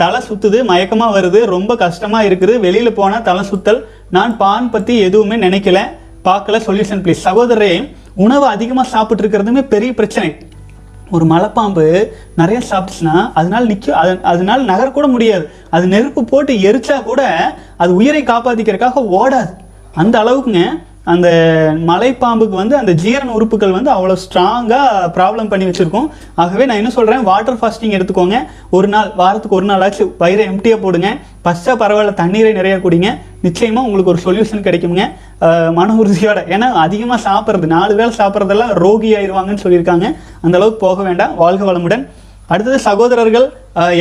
[0.03, 1.40] தலை சுத்துது மயக்கமாக வருது.
[1.55, 2.55] ரொம்ப கஷ்டமாக இருக்குது.
[2.66, 3.80] வெளியில் போனால் தலை சுத்தல்.
[4.16, 5.80] நான் பான் பற்றி எதுவுமே நினைக்கல.
[6.28, 6.61] பார்க்கல.
[6.68, 7.72] சொல்யூஷன் ப்ளீஸ் சகோதரரே
[8.26, 10.30] உணவு அதிகமாக சாப்பிட்ருக்கிறதுமே பெரிய பிரச்சனை.
[11.11, 11.85] ஒரு மலைப்பாம்பு
[12.41, 15.45] நிறைய சாப்பிட்டுச்சுன்னா அதனால் நிற்க அது அதனால் நகரக்கூட முடியாது.
[15.75, 17.23] அது நெருப்பு போட்டு எரிச்சா கூட
[17.77, 19.53] அது உயிரை காப்பாற்றிக்கிறதுக்காக ஓடாது.
[19.95, 20.63] அந்த அளவுக்குங்க
[21.12, 21.28] அந்த
[21.88, 26.09] மலைப்பாம்புக்கு வந்து அந்த ஜீரண உறுப்புகள் வந்து அவ்வளோ ஸ்ட்ராங்காக ப்ராப்ளம் பண்ணி வச்சுருக்கோம்.
[26.42, 28.38] ஆகவே நான் என்ன சொல்கிறேன் வாட்டர் ஃபாஸ்டிங் எடுத்துக்கோங்க.
[28.76, 31.11] ஒரு நாள் வாரத்துக்கு ஒரு நாளாச்சும் வயிறை எம்டியாக போடுங்க.
[31.44, 33.11] ஃபஸ்ட்டாக பரவாயில்ல தண்ணீரை நிறைய குடிங்க.
[33.46, 35.05] நிச்சயமாக உங்களுக்கு ஒரு சொல்யூஷன் கிடைக்குங்க
[35.78, 36.40] மன உறுதியோட.
[36.55, 40.07] ஏன்னா அதிகமாக சாப்பிட்றது நாலு வேலை சாப்பிட்றதெல்லாம் ரோகி ஆயிடுவாங்கன்னு சொல்லியிருக்காங்க.
[40.44, 41.34] அந்த அளவுக்கு போக வேண்டாம்.
[41.42, 42.05] வாழ்க வளமுடன்.
[42.53, 43.48] அடுத்தது சகோதரர்கள்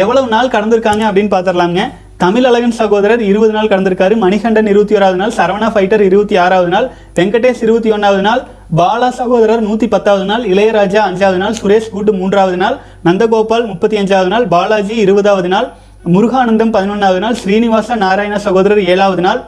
[0.03, 1.81] எவ்வளவு நாள் கடந்திருக்காங்க அப்படின்னு பார்த்துடலாங்க
[2.19, 4.15] தமிழழகன் சகோதரர் இருபது நாள் கடந்திருக்காரு.
[4.23, 8.41] மணிகண்டன் இருபத்தி ஓராவது நாள் சரவணா ஃபைட்டர் இருபத்தி ஆறாவது நாள் வெங்கடேஷ் இருபத்தி ஒன்றாவது நாள்
[8.79, 14.31] பாலா சகோதரர் நூற்றி பத்தாவது நாள் இளையராஜா அஞ்சாவது நாள் சுரேஷ் கூட்டு மூன்றாவது நாள் நந்தகோபால் முப்பத்தி அஞ்சாவது
[14.33, 15.69] நாள் பாலாஜி இருபதாவது நாள்
[16.15, 19.39] முருகானந்தம் பதினொன்றாவது நாள் ஸ்ரீனிவாச நாராயண சகோதரர் ஏழாவது நாள்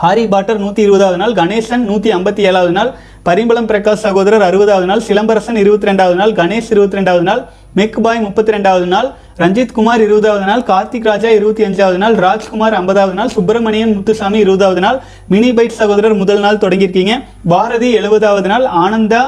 [0.00, 2.90] ஹாரி பாட்டர் நூற்றி இருபதாவது நாள் கணேசன் நூற்றி ஐம்பத்தி ஏழாவது நாள்
[3.26, 7.40] பரிம்பளம் பிரகாஷ் சகோதரர் அறுபதாவது நாள் சிலம்பரசன் இருபத்தி ரெண்டாவது நாள் கணேஷ் இருபத்தி ரெண்டாவது நாள்
[7.78, 9.08] மெக்பாய் முப்பத்தி ரெண்டாவது நாள்
[9.42, 14.82] ரஞ்சித் குமார் இருபதாவது நாள் கார்த்திக் ராஜா இருபத்தி அஞ்சாவது நாள் ராஜ்குமார் ஐம்பதாவது நாள் சுப்பிரமணியன் முத்துசாமி இருபதாவது
[14.86, 14.98] நாள்
[15.32, 17.14] மினி பைட் சகோதரர் முதல் நாள் தொடங்கியிருக்கீங்க.
[17.54, 19.22] பாரதி எழுபதாவது நாள் ஆனந்தா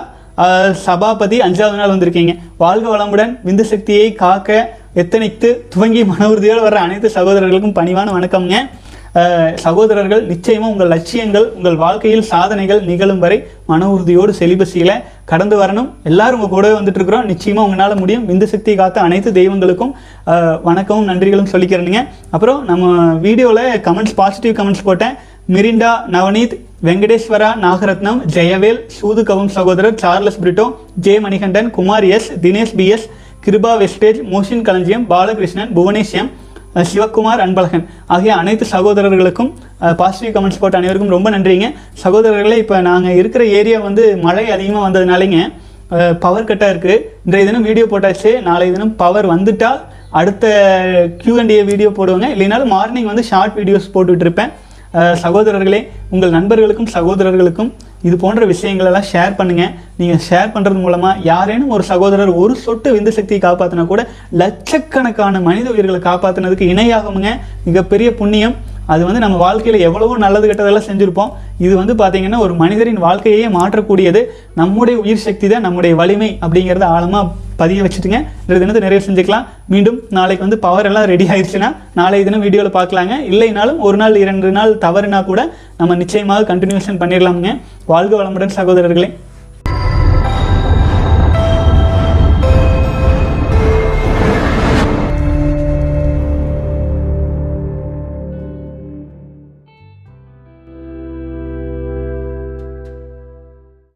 [0.85, 2.35] சபாபதி அஞ்சாவது நாள் வந்திருக்கீங்க.
[2.65, 4.61] வாழ்க வளமுடன் விந்து சக்தியை காக்க
[5.03, 8.57] எத்தனைத்து துவங்கி மன உறுதியோடு வர அனைத்து சகோதரர்களுக்கும் பணிவான வணக்கம்ங்க.
[9.65, 13.39] சகோதரர்கள் நிச்சயமாக உங்கள் லட்சியங்கள் உங்கள் வாழ்க்கையில் சாதனைகள் நிகழும் வரை
[13.71, 14.95] மன உறுதியோடு செலிபஸியில்
[15.31, 15.89] கடந்து வரணும்.
[16.11, 18.27] எல்லாரும் உங்கள் கூடவே வந்துட்டு இருக்கிறோம் நிச்சயமாக உங்களால் முடியும்.
[18.31, 19.93] விந்து சக்தி காத்த அனைத்து தெய்வங்களுக்கும்
[20.69, 22.03] வணக்கமும் நன்றிகளும் சொல்லிக்கிறேனுங்க.
[22.35, 22.93] அப்புறம் நம்ம
[23.27, 25.17] வீடியோவில் கமெண்ட்ஸ் பாசிட்டிவ் கமெண்ட்ஸ் போட்டேன்.
[25.55, 26.55] மிரிண்டா நவநீத்
[26.89, 30.67] வெங்கடேஸ்வரா நாகரத்னம் ஜெயவேல் சூதுகவும் சகோதரர் Charles Brito
[31.07, 33.09] J Manikandan Kumar S Dinesh P S
[33.47, 36.31] Kiruba wastage Mohsin Kalanjiyam Balakrishnan புவனேஷ்யம்
[36.91, 37.85] Sivakumar Anbazhagan.
[38.15, 39.51] ஆகிய அனைத்து சகோதரர்களுக்கும்
[40.01, 41.69] பாசிட்டிவ் கமெண்ட்ஸ் போட்ட அனைவருக்கும் ரொம்ப நன்றிங்க.
[42.03, 45.41] சகோதரர்களே இப்போ நாங்கள் இருக்கிற ஏரியா வந்து மழை அதிகமாக வந்ததுனாலேங்க
[46.25, 46.97] பவர் கட்டாக இருக்குது
[47.27, 48.33] இன்றைய தினம் வீடியோ போட்டாச்சு.
[48.49, 49.81] நாளைய தினம் பவர் வந்துட்டால்
[50.19, 50.47] அடுத்த
[51.23, 52.29] கியூஎன்டிஏ வீடியோ போடுவாங்க.
[52.35, 54.53] இல்லைனாலும் மார்னிங் வந்து ஷார்ட் வீடியோஸ் போட்டுட்டு இருப்பேன்.
[55.25, 55.81] சகோதரர்களே
[56.15, 57.71] உங்கள் நண்பர்களுக்கும் சகோதரர்களுக்கும்
[58.09, 59.65] இது போன்ற விஷயங்களெல்லாம் ஷேர் பண்ணுங்க.
[60.01, 64.03] நீங்கள் ஷேர் பண்ணுறது மூலமாக யாரேனும் ஒரு சகோதரர் ஒரு சொட்டு விந்து சக்தியை காப்பாற்றினா கூட
[64.43, 67.31] லட்சக்கணக்கான மனித உயிர்களை காப்பாற்றினதுக்கு இணையாகுங்க
[67.69, 68.57] மிகப்பெரிய புண்ணியம்.
[68.93, 71.31] அது வந்து நம்ம வாழ்க்கையில் எவ்வளவோ நல்லது கெட்டதெல்லாம் செஞ்சுருப்போம்.
[71.65, 74.21] இது வந்து பார்த்திங்கன்னா ஒரு மனிதரின் வாழ்க்கையே மாற்றக்கூடியது.
[74.61, 77.25] நம்முடைய உயிர் சக்தி தான் நம்முடைய வலிமை அப்படிங்கிறத ஆழமாக
[77.63, 78.19] பதிய வச்சுட்டுங்க.
[78.45, 79.47] இந்த தினத்தை நிறைவு செஞ்சுக்கலாம்.
[79.73, 81.71] மீண்டும் நாளைக்கு வந்து பவர் எல்லாம் ரெடி ஆயிடுச்சுன்னா
[82.01, 83.17] நாளைய தினம் வீடியோவில் பார்க்கலாங்க.
[83.33, 85.41] இல்லைனாலும் ஒரு நாள் இரண்டு நாள் தவறுனா கூட
[85.81, 87.53] நம்ம நிச்சயமாக கண்டினியூஷன் பண்ணிடலாமுங்க.
[87.93, 89.11] வாழ்க வளமுடன் சகோதரர்களே.